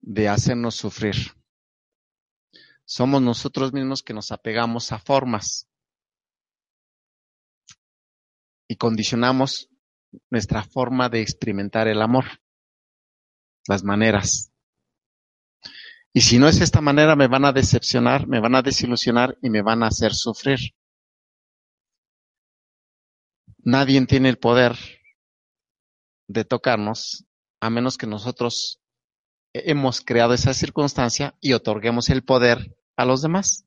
[0.00, 1.14] de hacernos sufrir.
[2.84, 5.68] Somos nosotros mismos que nos apegamos a formas
[8.68, 9.68] y condicionamos
[10.30, 12.24] nuestra forma de experimentar el amor,
[13.66, 14.52] las maneras.
[16.12, 19.50] Y si no es esta manera, me van a decepcionar, me van a desilusionar y
[19.50, 20.74] me van a hacer sufrir.
[23.64, 24.76] Nadie tiene el poder
[26.28, 27.24] de tocarnos
[27.60, 28.82] a menos que nosotros
[29.54, 33.64] hemos creado esa circunstancia y otorguemos el poder a los demás.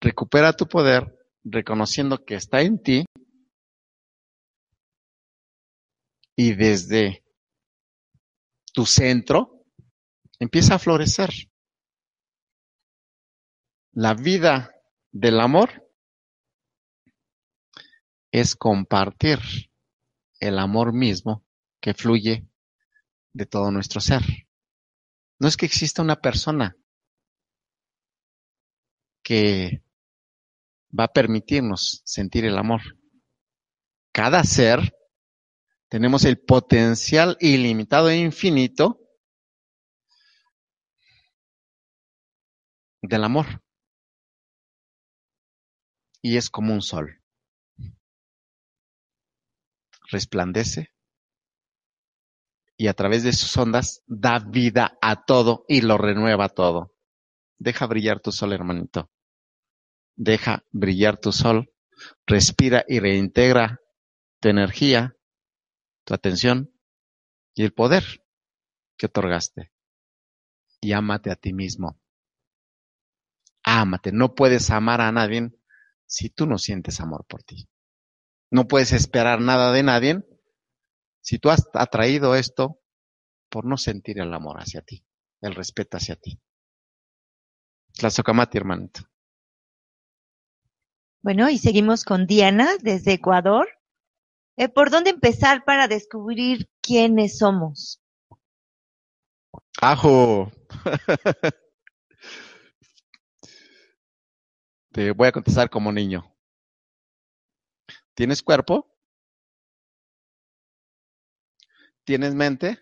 [0.00, 3.04] Recupera tu poder reconociendo que está en ti
[6.34, 7.24] y desde
[8.72, 9.64] tu centro
[10.40, 11.30] empieza a florecer.
[13.92, 14.74] La vida
[15.12, 15.83] del amor
[18.34, 19.38] es compartir
[20.40, 21.46] el amor mismo
[21.80, 22.48] que fluye
[23.32, 24.22] de todo nuestro ser.
[25.38, 26.76] No es que exista una persona
[29.22, 29.84] que
[30.98, 32.80] va a permitirnos sentir el amor.
[34.10, 34.80] Cada ser
[35.88, 38.98] tenemos el potencial ilimitado e infinito
[43.00, 43.62] del amor.
[46.20, 47.23] Y es como un sol.
[50.10, 50.94] Resplandece
[52.76, 56.92] y a través de sus ondas da vida a todo y lo renueva todo.
[57.58, 59.10] Deja brillar tu sol, hermanito.
[60.16, 61.72] Deja brillar tu sol.
[62.26, 63.80] Respira y reintegra
[64.40, 65.16] tu energía
[66.04, 66.70] tu atención
[67.54, 68.04] y el poder
[68.96, 69.72] que otorgaste.
[70.80, 71.98] Y ámate a ti mismo.
[73.62, 74.12] Ámate.
[74.12, 75.50] No puedes amar a nadie
[76.06, 77.68] si tú no sientes amor por ti.
[78.54, 80.22] No puedes esperar nada de nadie
[81.20, 82.80] si tú has atraído esto
[83.48, 85.04] por no sentir el amor hacia ti,
[85.40, 86.40] el respeto hacia ti.
[87.94, 89.00] Tlazocamati, hermanito.
[91.20, 93.66] Bueno, y seguimos con Diana desde Ecuador.
[94.56, 98.00] Eh, ¿Por dónde empezar para descubrir quiénes somos?
[99.82, 100.52] ¡Ajo!
[104.92, 106.33] Te voy a contestar como niño.
[108.14, 108.88] ¿Tienes cuerpo?
[112.04, 112.80] ¿Tienes mente?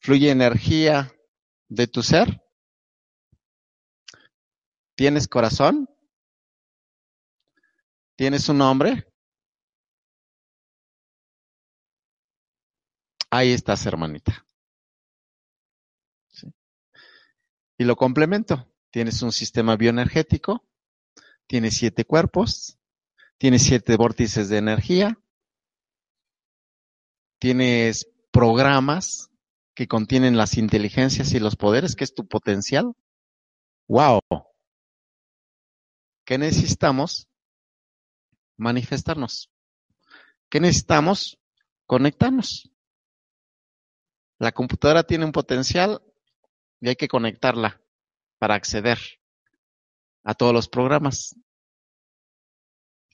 [0.00, 1.12] ¿Fluye energía
[1.68, 2.42] de tu ser?
[4.96, 5.88] ¿Tienes corazón?
[8.16, 9.06] ¿Tienes un nombre?
[13.30, 14.44] Ahí estás, hermanita.
[17.78, 18.68] Y lo complemento.
[18.90, 20.68] Tienes un sistema bioenergético,
[21.46, 22.78] tienes siete cuerpos,
[23.38, 25.18] tienes siete vórtices de energía,
[27.38, 29.30] tienes programas
[29.74, 32.94] que contienen las inteligencias y los poderes, que es tu potencial.
[33.88, 34.20] ¡Wow!
[36.24, 37.28] ¿Qué necesitamos?
[38.56, 39.50] Manifestarnos.
[40.48, 41.38] ¿Qué necesitamos?
[41.86, 42.70] Conectarnos.
[44.38, 46.02] La computadora tiene un potencial
[46.80, 47.80] y hay que conectarla
[48.38, 48.98] para acceder
[50.24, 51.34] a todos los programas.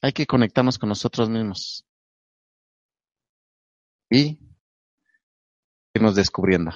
[0.03, 1.85] Hay que conectarnos con nosotros mismos
[4.11, 4.39] y
[5.95, 6.73] irnos descubriendo.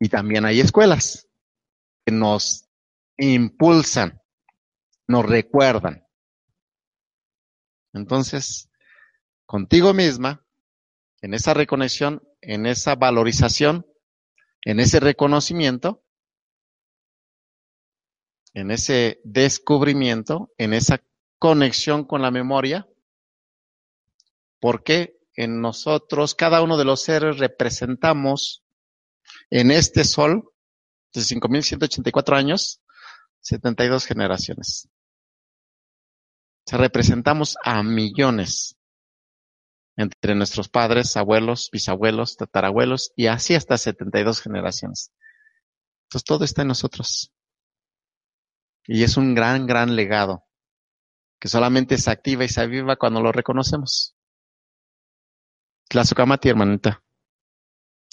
[0.00, 1.28] Y también hay escuelas
[2.04, 2.68] que nos
[3.16, 4.20] impulsan,
[5.06, 6.06] nos recuerdan.
[7.92, 8.70] Entonces,
[9.46, 10.44] contigo misma,
[11.20, 13.86] en esa reconexión, en esa valorización,
[14.62, 16.04] en ese reconocimiento,
[18.54, 21.02] en ese descubrimiento, en esa
[21.38, 22.86] conexión con la memoria,
[24.60, 28.64] porque en nosotros, cada uno de los seres representamos
[29.50, 30.50] en este sol
[31.12, 32.80] de 5.184 años,
[33.40, 34.88] 72 generaciones.
[36.66, 38.76] O sea, representamos a millones
[39.96, 45.12] entre nuestros padres, abuelos, bisabuelos, tatarabuelos y así hasta 72 generaciones.
[46.04, 47.32] Entonces todo está en nosotros.
[48.88, 50.46] Y es un gran, gran legado
[51.38, 54.16] que solamente se activa y se aviva cuando lo reconocemos.
[55.88, 57.02] Tlazocamati, hermanita.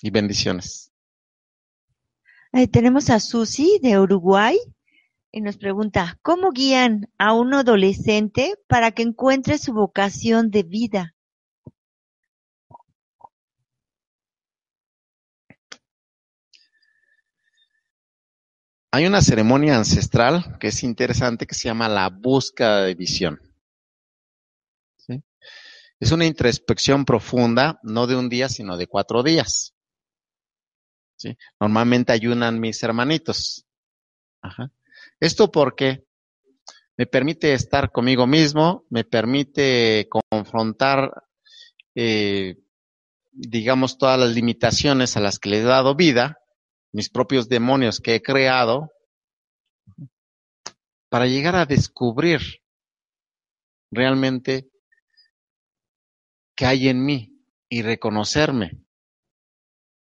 [0.01, 0.91] Y bendiciones.
[2.71, 4.57] tenemos a Susi de Uruguay
[5.31, 11.14] y nos pregunta, ¿cómo guían a un adolescente para que encuentre su vocación de vida?
[18.95, 23.41] Hay una ceremonia ancestral que es interesante que se llama la búsqueda de visión.
[25.99, 29.75] Es una introspección profunda, no de un día, sino de cuatro días.
[31.59, 33.65] Normalmente ayunan mis hermanitos.
[35.19, 36.05] Esto porque
[36.95, 41.11] me permite estar conmigo mismo, me permite confrontar,
[41.95, 42.59] eh,
[43.33, 46.37] digamos, todas las limitaciones a las que le he dado vida
[46.95, 48.89] mis propios demonios que he creado,
[51.09, 52.39] para llegar a descubrir
[53.91, 54.69] realmente
[56.55, 57.37] qué hay en mí
[57.67, 58.81] y reconocerme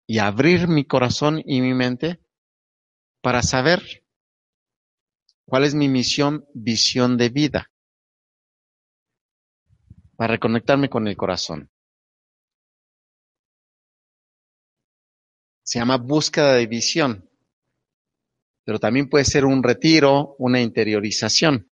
[0.07, 2.21] y abrir mi corazón y mi mente
[3.21, 4.05] para saber
[5.43, 7.71] cuál es mi misión, visión de vida,
[10.15, 11.69] para reconectarme con el corazón.
[15.65, 17.27] Se llama búsqueda de visión,
[18.63, 21.71] pero también puede ser un retiro, una interiorización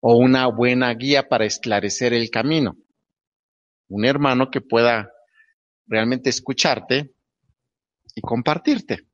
[0.00, 2.76] o una buena guía para esclarecer el camino.
[3.88, 5.12] Un hermano que pueda
[5.86, 7.14] realmente escucharte
[8.14, 9.06] y compartirte.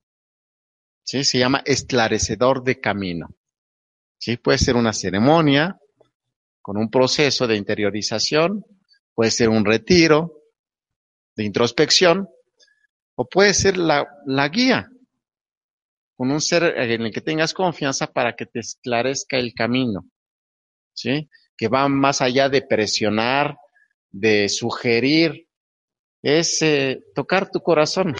[1.04, 1.22] ¿Sí?
[1.22, 3.28] Se llama esclarecedor de camino.
[4.18, 4.38] ¿Sí?
[4.38, 5.78] Puede ser una ceremonia
[6.62, 8.64] con un proceso de interiorización,
[9.14, 10.44] puede ser un retiro
[11.36, 12.28] de introspección,
[13.20, 14.90] o puede ser la, la guía
[16.16, 20.06] con un ser en el que tengas confianza para que te esclarezca el camino,
[20.94, 21.28] ¿sí?
[21.54, 23.58] Que va más allá de presionar,
[24.10, 25.46] de sugerir,
[26.22, 28.16] es eh, tocar tu corazón,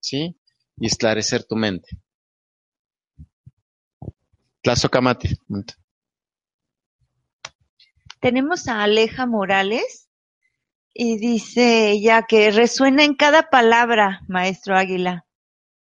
[0.00, 0.40] ¿sí?
[0.78, 1.98] Y esclarecer tu mente.
[4.90, 5.36] Kamati.
[8.20, 10.09] Tenemos a Aleja Morales
[10.92, 15.26] y dice ella que resuena en cada palabra, maestro Águila.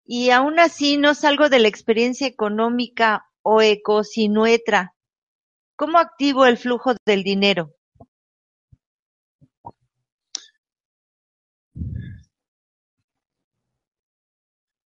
[0.04, 4.94] Y aún así no salgo de la experiencia económica o ecosinuetra.
[5.76, 7.74] ¿Cómo activo el flujo del dinero?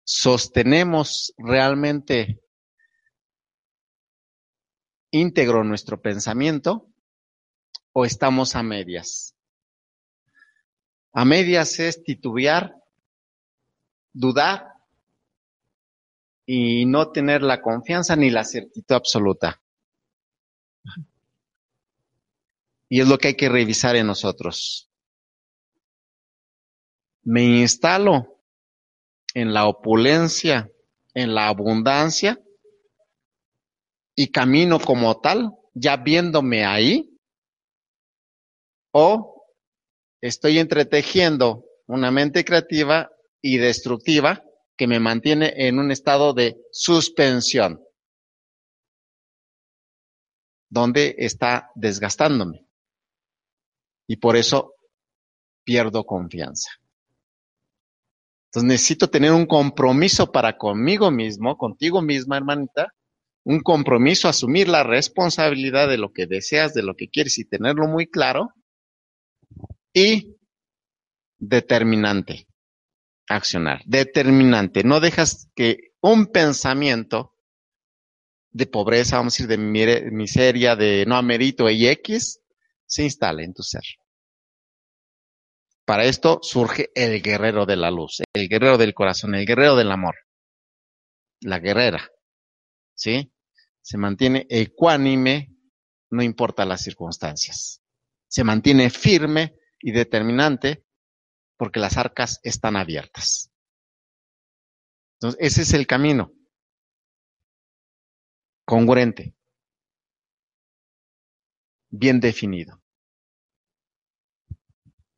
[0.04, 2.42] ¿Sostenemos realmente
[5.12, 6.88] íntegro nuestro pensamiento
[7.94, 9.39] o estamos a medias?
[11.12, 12.76] A medias es titubear,
[14.14, 14.74] dudar
[16.46, 19.62] y no tener la confianza ni la certitud absoluta.
[22.88, 24.90] Y es lo que hay que revisar en nosotros.
[27.24, 28.40] Me instalo
[29.34, 30.72] en la opulencia,
[31.14, 32.40] en la abundancia
[34.16, 37.16] y camino como tal, ya viéndome ahí,
[38.92, 39.39] o
[40.22, 43.10] estoy entretejiendo una mente creativa
[43.42, 44.44] y destructiva
[44.78, 47.84] que me mantiene en un estado de suspensión,
[50.70, 52.66] donde está desgastándome.
[54.08, 54.76] Y por eso
[55.64, 56.70] pierdo confianza.
[58.48, 62.94] Entonces necesito tener un compromiso para conmigo mismo, contigo misma, hermanita,
[63.44, 67.88] un compromiso, asumir la responsabilidad de lo que deseas, de lo que quieres y tenerlo
[67.88, 68.54] muy claro
[70.00, 70.38] y
[71.38, 72.48] determinante.
[73.28, 73.82] Accionar.
[73.86, 74.84] Determinante.
[74.84, 77.36] No dejas que un pensamiento
[78.52, 82.42] de pobreza, vamos a decir, de miseria, de no amerito y X,
[82.86, 83.84] se instale en tu ser.
[85.86, 89.92] Para esto surge el guerrero de la luz, el guerrero del corazón, el guerrero del
[89.92, 90.16] amor.
[91.42, 92.10] La guerrera.
[92.96, 93.32] ¿Sí?
[93.82, 95.56] Se mantiene ecuánime,
[96.10, 97.82] no importa las circunstancias.
[98.28, 100.84] Se mantiene firme y determinante
[101.58, 103.52] porque las arcas están abiertas.
[105.16, 106.32] Entonces, ese es el camino.
[108.66, 109.36] Congruente.
[111.90, 112.82] Bien definido.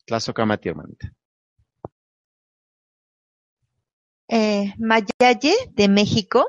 [0.06, 1.14] Tlazocamati, hermanita.
[4.28, 6.48] Eh, Mayaye, de México,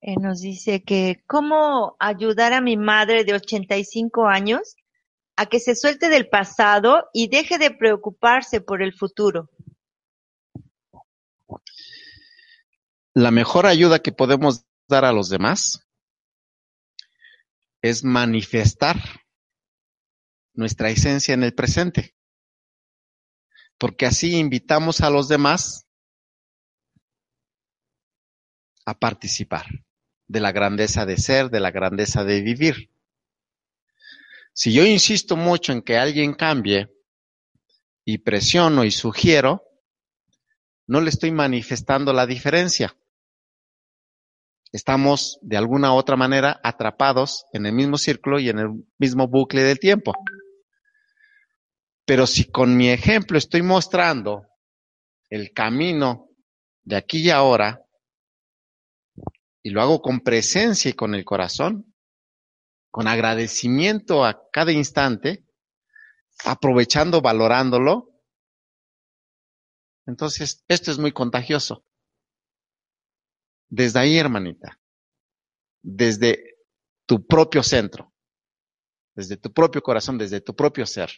[0.00, 4.76] eh, nos dice que cómo ayudar a mi madre de 85 años
[5.40, 9.48] a que se suelte del pasado y deje de preocuparse por el futuro.
[13.14, 15.88] La mejor ayuda que podemos dar a los demás
[17.80, 18.96] es manifestar
[20.52, 22.14] nuestra esencia en el presente.
[23.78, 25.86] Porque así invitamos a los demás
[28.84, 29.64] a participar
[30.28, 32.90] de la grandeza de ser, de la grandeza de vivir.
[34.52, 36.88] Si yo insisto mucho en que alguien cambie
[38.04, 39.62] y presiono y sugiero,
[40.86, 42.96] no le estoy manifestando la diferencia.
[44.72, 48.68] Estamos de alguna u otra manera atrapados en el mismo círculo y en el
[48.98, 50.14] mismo bucle del tiempo.
[52.04, 54.46] Pero si con mi ejemplo estoy mostrando
[55.28, 56.28] el camino
[56.82, 57.84] de aquí y ahora,
[59.62, 61.89] y lo hago con presencia y con el corazón,
[62.90, 65.44] con agradecimiento a cada instante,
[66.44, 68.10] aprovechando, valorándolo,
[70.06, 71.84] entonces esto es muy contagioso.
[73.68, 74.80] Desde ahí, hermanita,
[75.82, 76.56] desde
[77.06, 78.12] tu propio centro,
[79.14, 81.10] desde tu propio corazón, desde tu propio ser,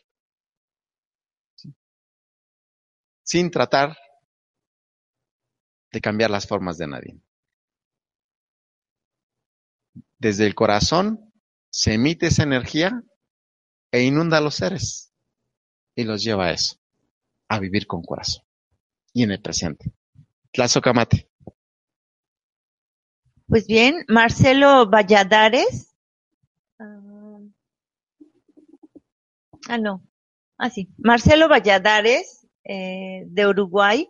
[3.22, 3.96] sin tratar
[5.90, 7.20] de cambiar las formas de nadie.
[10.18, 11.31] Desde el corazón
[11.72, 13.02] se emite esa energía
[13.90, 15.12] e inunda a los seres
[15.96, 16.76] y los lleva a eso,
[17.48, 18.44] a vivir con corazón
[19.14, 19.92] y en el presente.
[20.82, 21.30] Camate.
[23.46, 25.94] Pues bien, Marcelo Valladares.
[29.68, 30.02] Ah no.
[30.58, 30.88] Ah, sí.
[30.98, 34.08] Marcelo Valladares, eh, de Uruguay,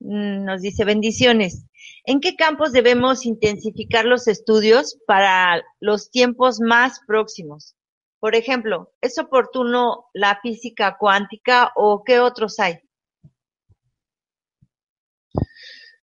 [0.00, 1.66] mm, nos dice bendiciones.
[2.08, 7.74] ¿En qué campos debemos intensificar los estudios para los tiempos más próximos?
[8.20, 12.78] Por ejemplo, ¿es oportuno la física cuántica o qué otros hay?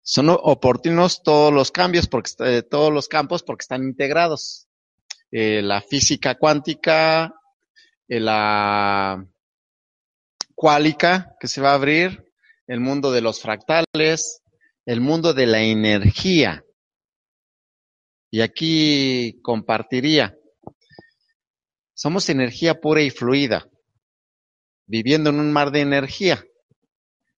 [0.01, 4.67] Son oportunos todos los cambios, porque eh, todos los campos, porque están integrados.
[5.31, 7.31] Eh, la física cuántica,
[8.07, 9.23] eh, la
[10.55, 12.33] cuálica que se va a abrir,
[12.65, 14.40] el mundo de los fractales,
[14.85, 16.63] el mundo de la energía.
[18.29, 20.37] Y aquí compartiría,
[21.93, 23.69] somos energía pura y fluida,
[24.87, 26.43] viviendo en un mar de energía,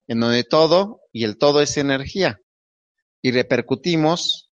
[0.08, 2.40] en donde todo y el todo es energía
[3.24, 4.52] y repercutimos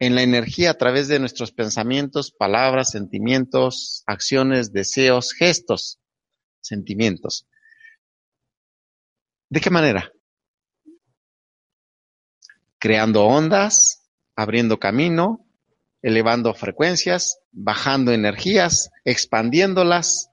[0.00, 6.00] en la energía a través de nuestros pensamientos, palabras, sentimientos, acciones, deseos, gestos,
[6.60, 7.46] sentimientos.
[9.50, 10.10] ¿De qué manera?
[12.80, 15.46] Creando ondas, abriendo camino,
[16.02, 20.30] elevando frecuencias, bajando energías, expandiéndolas.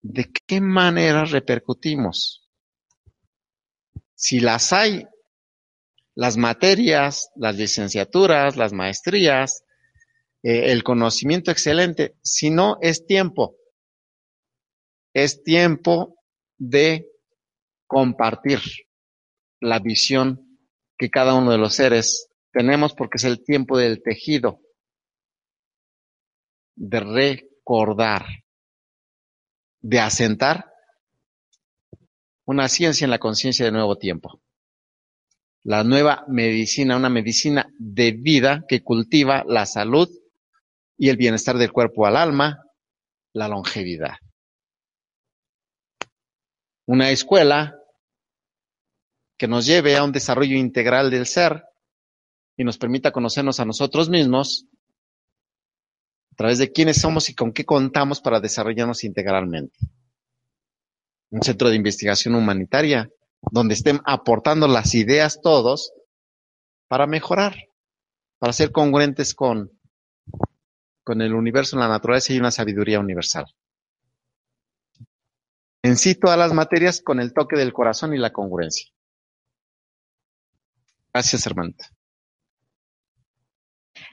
[0.00, 2.48] ¿De qué manera repercutimos?
[4.14, 5.06] Si las hay,
[6.14, 9.64] las materias, las licenciaturas, las maestrías,
[10.42, 13.56] eh, el conocimiento excelente, si no es tiempo,
[15.14, 16.16] es tiempo
[16.56, 17.06] de
[17.86, 18.60] compartir
[19.62, 20.58] la visión
[20.98, 24.60] que cada uno de los seres tenemos porque es el tiempo del tejido,
[26.74, 28.26] de recordar,
[29.80, 30.72] de asentar
[32.44, 34.42] una ciencia en la conciencia de nuevo tiempo.
[35.62, 40.08] La nueva medicina, una medicina de vida que cultiva la salud
[40.98, 42.64] y el bienestar del cuerpo al alma,
[43.32, 44.16] la longevidad.
[46.84, 47.76] Una escuela
[49.42, 51.64] que nos lleve a un desarrollo integral del ser
[52.56, 54.68] y nos permita conocernos a nosotros mismos
[56.30, 59.76] a través de quiénes somos y con qué contamos para desarrollarnos integralmente
[61.30, 63.10] un centro de investigación humanitaria,
[63.50, 65.92] donde estén aportando las ideas todos
[66.86, 67.56] para mejorar,
[68.38, 69.72] para ser congruentes con,
[71.02, 73.46] con el universo, la naturaleza y una sabiduría universal.
[75.82, 78.92] En sí todas las materias con el toque del corazón y la congruencia.
[81.12, 81.74] Gracias, hermano.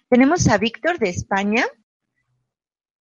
[0.10, 1.66] Tenemos a Víctor de España.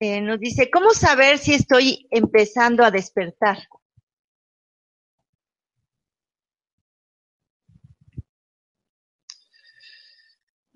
[0.01, 3.59] Eh, nos dice, ¿cómo saber si estoy empezando a despertar?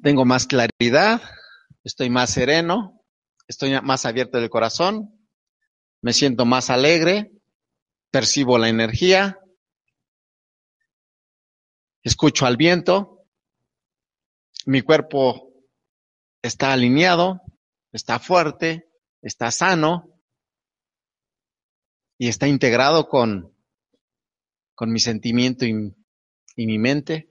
[0.03, 1.23] tengo más claridad,
[1.85, 3.05] estoy más sereno,
[3.47, 5.29] estoy más abierto del corazón,
[6.03, 7.31] me siento más alegre,
[8.11, 9.39] percibo la energía,
[12.03, 13.12] escucho al viento,
[14.67, 15.53] mi cuerpo
[16.43, 17.41] está alineado,
[17.93, 18.89] está fuerte,
[19.21, 20.21] está sano
[22.19, 23.55] y está integrado con,
[24.75, 25.95] con mi sentimiento y,
[26.57, 27.31] mi mente.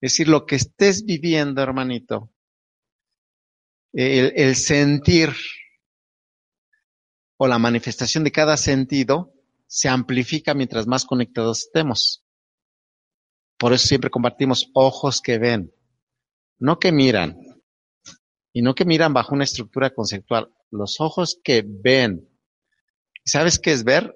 [0.00, 2.32] Es decir, lo que estés viviendo, hermanito,
[3.92, 5.30] el, el sentir
[7.38, 9.32] o la manifestación de cada sentido
[9.66, 12.25] se amplifica mientras más conectados estemos.
[13.58, 15.72] Por eso siempre compartimos ojos que ven,
[16.58, 17.38] no que miran,
[18.52, 22.28] y no que miran bajo una estructura conceptual, los ojos que ven.
[23.24, 24.14] ¿Sabes qué es ver?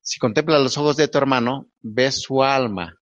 [0.00, 2.98] Si contemplas los ojos de tu hermano, ves su alma,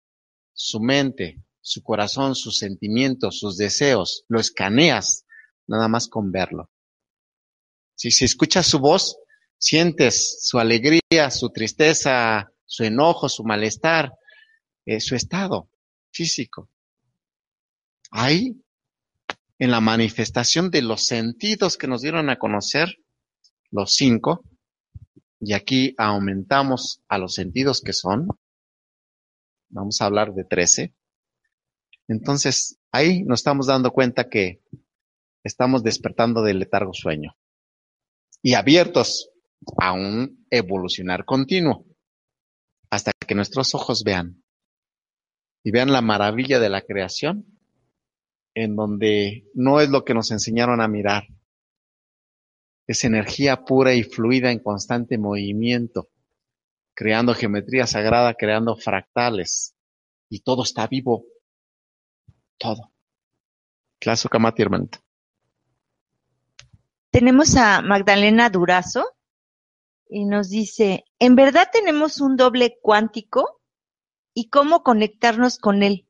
[0.52, 5.24] su mente, su corazón, sus sentimientos, sus deseos, lo escaneas
[5.66, 6.70] nada más con verlo.
[7.94, 9.16] Si, si escuchas su voz,
[9.59, 14.12] sientes su alegría, su tristeza, su enojo, su malestar,
[14.86, 15.69] eh, su estado
[16.11, 16.69] físico.
[18.11, 18.57] Ahí,
[19.59, 22.98] en la manifestación de los sentidos que nos dieron a conocer,
[23.70, 24.44] los cinco,
[25.40, 28.28] y aquí aumentamos a los sentidos que son,
[29.69, 30.94] vamos a hablar de trece,
[32.09, 34.61] entonces ahí nos estamos dando cuenta que
[35.44, 37.36] estamos despertando del letargo sueño
[38.43, 39.31] y abiertos
[39.78, 41.86] a un evolucionar continuo
[42.90, 44.43] hasta que nuestros ojos vean
[45.62, 47.47] y vean la maravilla de la creación
[48.55, 51.24] en donde no es lo que nos enseñaron a mirar.
[52.87, 56.11] Es energía pura y fluida en constante movimiento,
[56.95, 59.77] creando geometría sagrada, creando fractales.
[60.28, 61.24] Y todo está vivo.
[62.59, 62.93] Todo.
[63.99, 64.99] Claso Kamati, hermanito.
[67.11, 69.05] Tenemos a Magdalena Durazo
[70.09, 73.60] y nos dice, ¿en verdad tenemos un doble cuántico?
[74.41, 76.09] ¿Y cómo conectarnos con él?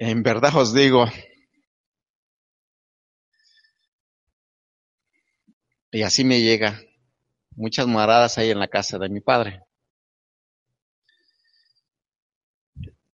[0.00, 1.04] En verdad os digo,
[5.92, 6.80] y así me llega,
[7.52, 9.62] muchas moradas hay en la casa de mi padre.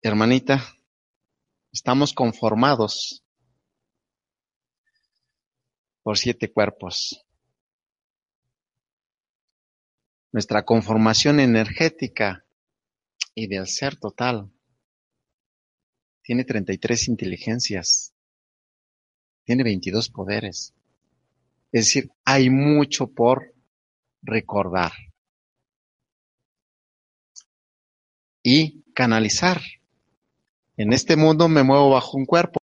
[0.02, 0.62] Hermanita,
[1.72, 3.24] estamos conformados
[6.02, 7.26] por siete cuerpos.
[10.34, 12.44] Nuestra conformación energética
[13.36, 14.52] y del ser total
[16.24, 18.16] tiene 33 inteligencias,
[19.44, 20.74] tiene 22 poderes.
[21.72, 23.54] Es decir, hay mucho por
[24.24, 24.94] recordar
[28.42, 29.62] y canalizar.
[30.78, 32.60] En este mundo me muevo bajo un cuerpo.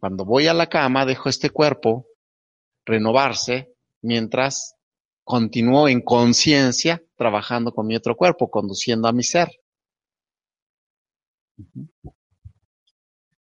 [0.00, 2.08] Cuando voy a la cama dejo este cuerpo
[2.84, 3.72] renovarse
[4.02, 4.75] mientras
[5.26, 9.60] continúo en conciencia trabajando con mi otro cuerpo, conduciendo a mi ser.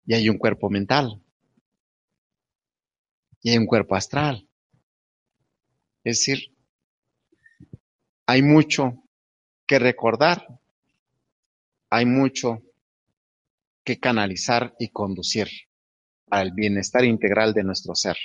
[0.06, 1.24] Y hay un cuerpo mental.
[3.42, 4.46] Y hay un cuerpo astral.
[6.04, 6.54] Es decir,
[8.26, 9.02] hay mucho
[9.66, 10.60] que recordar,
[11.90, 12.62] hay mucho
[13.86, 15.48] que canalizar y conducir
[16.30, 18.18] el bienestar integral de nuestro ser.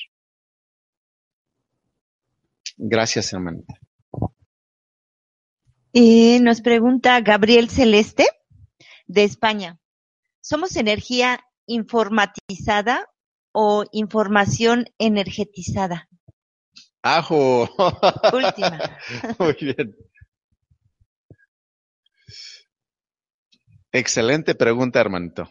[2.76, 3.74] Gracias, hermanita.
[5.92, 8.26] Y nos pregunta Gabriel Celeste
[9.06, 9.78] de España.
[10.40, 13.08] ¿Somos energía informatizada
[13.52, 16.08] o información energetizada?
[17.02, 17.68] ¡Ajo!
[18.32, 18.98] Última.
[19.38, 19.96] Muy bien.
[23.92, 25.48] Excelente pregunta, hermanito.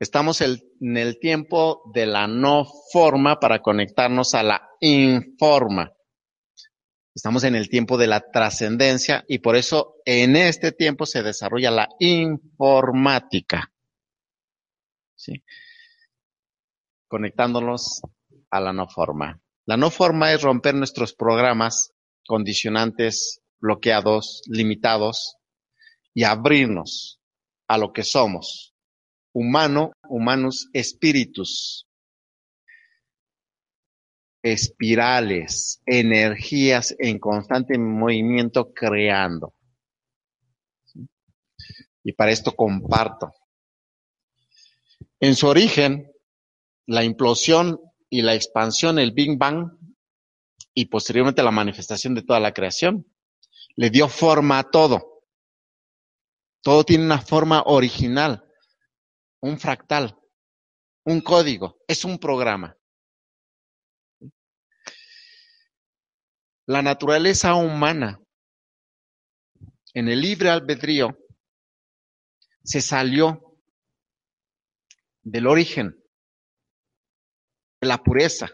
[0.00, 5.92] Estamos el, en el tiempo de la no forma para conectarnos a la informa.
[7.14, 11.70] Estamos en el tiempo de la trascendencia y por eso en este tiempo se desarrolla
[11.70, 13.72] la informática.
[15.16, 15.44] ¿Sí?
[17.08, 18.00] Conectándonos
[18.50, 19.40] a la no forma.
[19.66, 21.92] La no forma es romper nuestros programas
[22.26, 25.36] condicionantes, bloqueados, limitados
[26.14, 27.20] y abrirnos
[27.68, 28.74] a lo que somos.
[29.32, 31.86] Humano, humanos, espíritus
[34.42, 39.54] espirales, energías en constante movimiento creando.
[42.02, 43.32] Y para esto comparto.
[45.20, 46.10] En su origen,
[46.86, 49.78] la implosión y la expansión, el Big Bang,
[50.72, 53.06] y posteriormente la manifestación de toda la creación,
[53.76, 55.24] le dio forma a todo.
[56.62, 58.44] Todo tiene una forma original,
[59.40, 60.18] un fractal,
[61.04, 62.76] un código, es un programa.
[66.70, 68.20] La naturaleza humana,
[69.92, 71.18] en el libre albedrío,
[72.62, 73.58] se salió
[75.20, 76.00] del origen,
[77.80, 78.52] de la pureza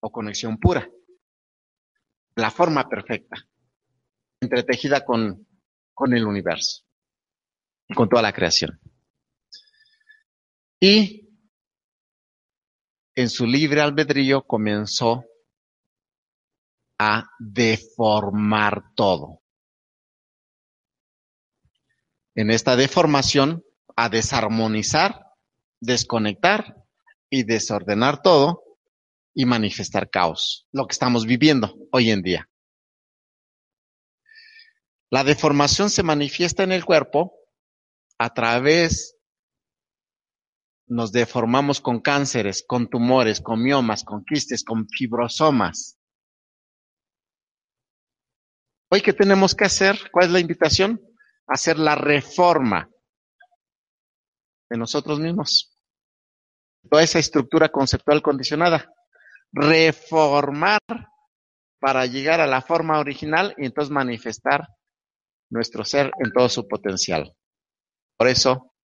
[0.00, 0.90] o conexión pura,
[2.34, 3.36] la forma perfecta,
[4.40, 5.46] entretejida con,
[5.94, 6.82] con el universo,
[7.94, 8.80] con toda la creación.
[10.80, 11.30] Y
[13.14, 15.24] en su libre albedrío comenzó
[16.98, 19.42] a deformar todo.
[22.34, 23.64] En esta deformación,
[23.96, 25.26] a desarmonizar,
[25.80, 26.76] desconectar
[27.28, 28.62] y desordenar todo
[29.34, 32.48] y manifestar caos, lo que estamos viviendo hoy en día.
[35.10, 37.34] La deformación se manifiesta en el cuerpo
[38.18, 39.16] a través,
[40.86, 45.98] nos deformamos con cánceres, con tumores, con miomas, con quistes, con fibrosomas.
[48.94, 50.10] Hoy, ¿qué tenemos que hacer?
[50.10, 51.00] ¿Cuál es la invitación?
[51.46, 52.90] Hacer la reforma
[54.68, 55.74] de nosotros mismos.
[56.90, 58.92] Toda esa estructura conceptual condicionada.
[59.50, 60.78] Reformar
[61.80, 64.68] para llegar a la forma original y entonces manifestar
[65.48, 67.32] nuestro ser en todo su potencial.
[68.18, 68.74] Por eso,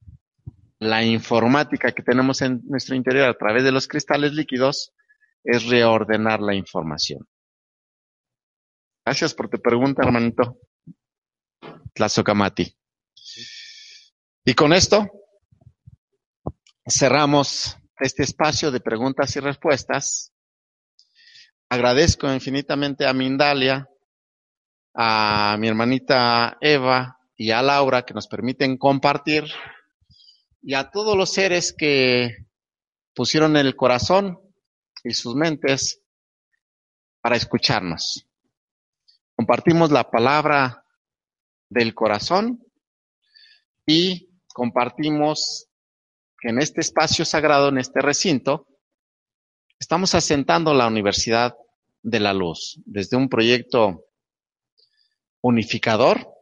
[0.78, 4.90] la informática que tenemos en nuestro interior a través de los cristales líquidos
[5.44, 7.28] es reordenar la información.
[9.09, 10.59] Gracias por tu pregunta, hermanito.
[11.94, 12.76] Tlazocamati.
[14.44, 15.09] Y con esto
[16.86, 20.35] cerramos este espacio de preguntas y respuestas.
[21.70, 23.89] Agradezco infinitamente a Mindalia,
[24.93, 29.44] a mi hermanita Eva y a Laura que nos permiten compartir
[30.60, 32.44] y a todos los seres que
[33.14, 34.39] pusieron el corazón
[35.02, 36.02] y sus mentes
[37.22, 38.28] para escucharnos.
[39.39, 40.85] Compartimos la palabra
[41.70, 42.60] del corazón
[43.86, 45.69] y compartimos
[46.40, 48.66] que en este espacio sagrado, en este recinto,
[49.78, 51.56] estamos asentando la Universidad
[52.02, 54.06] de la Luz desde un proyecto
[55.40, 56.35] unificador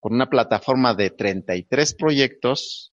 [0.00, 2.92] con una plataforma de 33 proyectos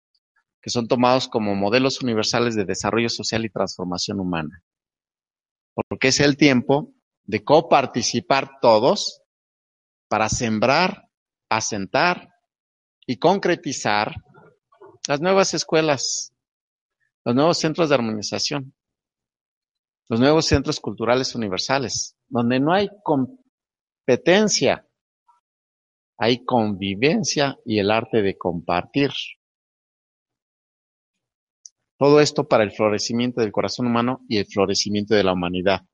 [0.61, 4.63] que son tomados como modelos universales de desarrollo social y transformación humana.
[5.73, 9.21] Porque es el tiempo de coparticipar todos
[10.07, 11.09] para sembrar,
[11.49, 12.29] asentar
[13.05, 14.15] y concretizar
[15.07, 16.33] las nuevas escuelas,
[17.23, 18.73] los nuevos centros de armonización,
[20.09, 24.85] los nuevos centros culturales universales, donde no hay competencia,
[26.17, 29.11] hay convivencia y el arte de compartir.
[31.97, 35.85] Todo esto para el florecimiento del corazón humano y el florecimiento de la humanidad.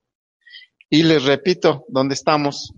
[0.89, 2.73] Y les repito, ¿dónde estamos?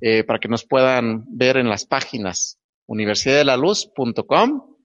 [0.00, 4.76] Eh, para que nos puedan ver en las páginas universidaddelaluz.com,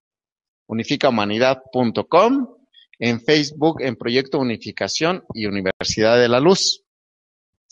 [0.68, 2.56] unificahumanidad.com,
[3.00, 6.84] en Facebook en Proyecto Unificación y Universidad de la Luz.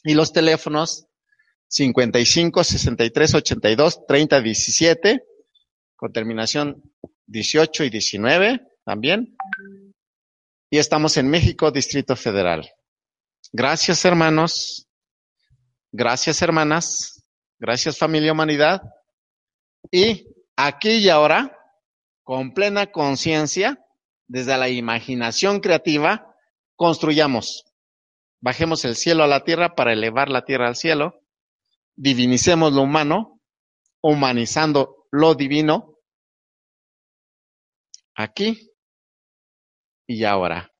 [0.03, 1.07] Y los teléfonos
[1.67, 5.23] 55 63 82 30 17
[5.95, 6.83] con terminación
[7.25, 9.35] 18 y 19 también.
[10.69, 12.69] Y estamos en México, Distrito Federal.
[13.51, 14.87] Gracias, hermanos.
[15.91, 17.25] Gracias, hermanas.
[17.59, 18.81] Gracias, familia humanidad.
[19.91, 21.57] Y aquí y ahora,
[22.23, 23.85] con plena conciencia,
[24.27, 26.35] desde la imaginación creativa,
[26.75, 27.65] construyamos.
[28.41, 31.21] Bajemos el cielo a la tierra para elevar la tierra al cielo.
[31.95, 33.39] Divinicemos lo humano,
[34.01, 35.97] humanizando lo divino.
[38.15, 38.71] Aquí
[40.07, 40.74] y ahora.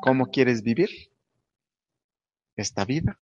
[0.00, 0.90] ¿Cómo quieres vivir
[2.56, 3.20] esta vida?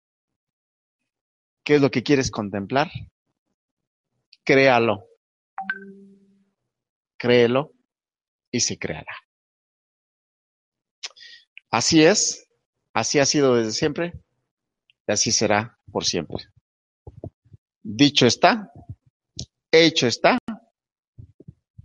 [1.63, 2.91] ¿Qué es lo que quieres contemplar?
[4.43, 5.07] Créalo.
[7.17, 7.73] Créelo
[8.51, 9.15] y se creará.
[11.71, 12.47] Así es,
[12.93, 14.13] así ha sido desde siempre
[15.07, 16.45] y así será por siempre.
[17.81, 18.71] Dicho está,
[19.71, 20.37] hecho está,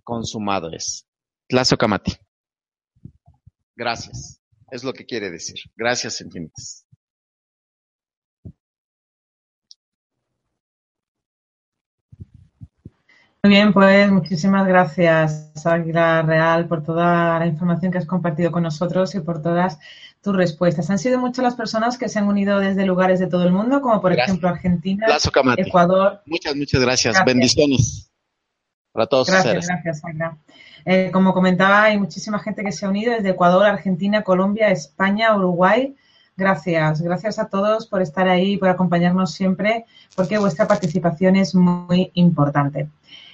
[0.04, 1.06] consumado es.
[1.48, 2.12] Tlazo Kamati.
[3.74, 4.37] Gracias.
[4.70, 5.56] Es lo que quiere decir.
[5.76, 6.84] Gracias infinitas.
[13.42, 18.64] Muy bien, pues muchísimas gracias, Águila Real, por toda la información que has compartido con
[18.64, 19.78] nosotros y por todas
[20.20, 20.90] tus respuestas.
[20.90, 23.80] Han sido muchas las personas que se han unido desde lugares de todo el mundo,
[23.80, 25.06] como por ejemplo Argentina,
[25.56, 26.20] Ecuador.
[26.26, 27.24] Muchas, muchas gracias.
[27.24, 28.10] Bendiciones
[28.98, 30.36] para todos gracias, Gracias, Águila.
[30.84, 35.36] Eh, como comentaba, hay muchísima gente que se ha unido desde Ecuador, Argentina, Colombia, España,
[35.36, 35.94] Uruguay.
[36.36, 39.84] Gracias, gracias a todos por estar ahí, por acompañarnos siempre,
[40.16, 42.88] porque vuestra participación es muy importante.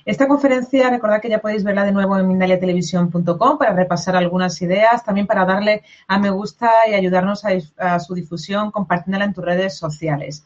[0.05, 5.03] Esta conferencia, recordad que ya podéis verla de nuevo en mindaliatelevisión.com para repasar algunas ideas,
[5.03, 7.43] también para darle a me gusta y ayudarnos
[7.79, 10.45] a, su difusión compartiéndola en tus redes sociales.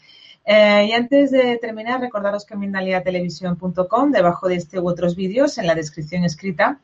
[0.50, 5.58] Eh, y antes de terminar, recordaros que en mindaliatelevisión.com, debajo de este u otros vídeos,
[5.58, 6.80] en la descripción escrita,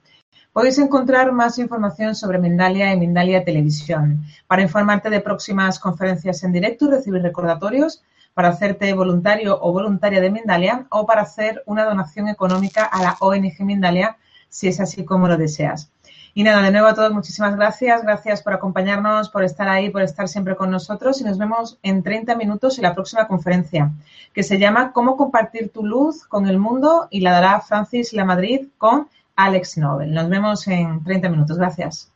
[0.52, 4.22] podéis encontrar más información sobre Mindalia y Mindalia Televisión.
[4.46, 8.02] Para informarte de próximas conferencias en directo y recibir recordatorios,
[8.34, 13.16] para hacerte voluntario o voluntaria de Mindalia o para hacer una donación económica a la
[13.18, 14.18] ONG Mindalia,
[14.50, 15.90] si es así como lo deseas.
[16.36, 18.02] Y nada, de nuevo a todos, muchísimas gracias.
[18.02, 21.20] Gracias por acompañarnos, por estar ahí, por estar siempre con nosotros.
[21.20, 23.92] Y nos vemos en 30 minutos en la próxima conferencia,
[24.32, 28.24] que se llama Cómo compartir tu luz con el mundo y la dará Francis La
[28.24, 30.12] Madrid con Alex Nobel.
[30.12, 31.56] Nos vemos en 30 minutos.
[31.56, 32.13] Gracias.